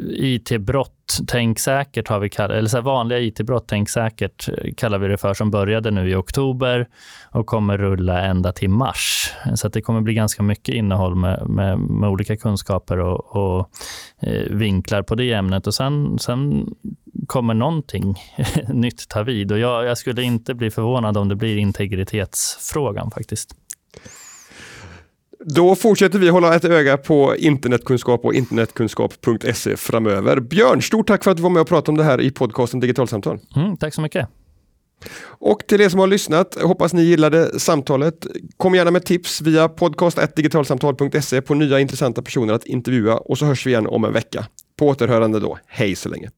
IT-brott, 0.10 1.20
tänk 1.28 1.60
säkert, 1.60 2.08
har 2.08 2.20
vi 2.20 2.30
kallat, 2.30 2.58
eller 2.58 2.70
så 2.70 2.82
vanliga 2.82 3.20
IT-brott, 3.20 3.66
tänk 3.68 3.90
säkert, 3.90 4.50
kallar 4.78 4.98
vi 4.98 5.08
det 5.08 5.18
för, 5.18 5.34
som 5.34 5.52
började 5.52 5.92
nu 5.92 6.10
i 6.10 6.16
oktober 6.16 6.88
och 7.32 7.46
kommer 7.46 7.78
rulla 7.78 8.22
ända 8.22 8.52
till 8.52 8.70
mars. 8.70 9.32
Så 9.56 9.68
att 9.68 9.74
det 9.74 9.82
kommer 9.82 10.02
bli 10.02 10.14
ganska 10.14 10.44
mycket 10.44 10.76
innehåll 10.76 11.16
med, 11.16 11.50
med, 11.50 11.80
med 11.80 12.10
olika 12.10 12.38
kunskaper 12.38 13.00
och, 13.00 13.36
och 13.36 13.70
eh, 14.22 14.50
vinklar 14.50 15.02
på 15.02 15.16
det 15.16 15.34
ämnet. 15.34 15.68
Och 15.68 15.74
sen, 15.74 16.20
sen 16.20 16.68
kommer 17.28 17.54
någonting 17.54 18.16
nytt 18.68 19.10
ta 19.10 19.24
vid. 19.24 19.52
Och 19.52 19.60
jag, 19.60 19.86
jag, 19.86 19.98
skulle 19.98 20.24
inte 20.24 20.54
bli 20.54 20.72
förvånad 20.72 21.18
om 21.18 21.30
det 21.30 21.36
blir 21.36 21.58
integritetsfrågan 21.58 23.12
faktiskt. 23.12 23.56
Då 25.46 25.76
fortsätter 25.76 26.20
vi 26.20 26.30
hålla 26.30 26.56
ett 26.56 26.66
öga 26.66 26.98
på 26.98 27.36
internetkunskap 27.36 28.26
och 28.26 28.34
internetkunskap.se 28.34 29.78
framöver. 29.78 30.40
Björn, 30.40 30.82
stort 30.82 31.08
tack 31.08 31.24
för 31.24 31.32
att 31.32 31.38
du 31.38 31.44
var 31.44 31.50
med 31.50 31.62
och 31.62 31.68
pratade 31.68 31.92
om 31.92 31.98
det 31.98 32.04
här 32.04 32.22
i 32.22 32.32
podcasten 32.32 32.80
Digitalsamtal. 32.80 33.40
Mm, 33.56 33.78
tack 33.78 33.94
så 33.94 34.02
mycket. 34.02 34.28
Och 35.26 35.68
till 35.68 35.82
er 35.82 35.90
som 35.90 36.00
har 36.00 36.08
lyssnat, 36.08 36.62
hoppas 36.62 36.94
ni 36.94 37.04
gillade 37.04 37.60
samtalet. 37.60 38.28
Kom 38.58 38.76
gärna 38.76 38.92
med 38.92 39.06
tips 39.06 39.42
via 39.42 39.70
podcast.digitalsamtal.se 39.70 41.42
på 41.42 41.54
nya 41.54 41.80
intressanta 41.80 42.22
personer 42.22 42.54
att 42.54 42.66
intervjua 42.66 43.18
och 43.18 43.38
så 43.38 43.46
hörs 43.46 43.66
vi 43.66 43.70
igen 43.70 43.88
om 43.88 44.06
en 44.06 44.14
vecka. 44.14 44.46
På 44.80 44.88
återhörande 44.88 45.40
då. 45.40 45.58
Hej 45.68 45.96
så 45.96 46.10
länge. 46.10 46.30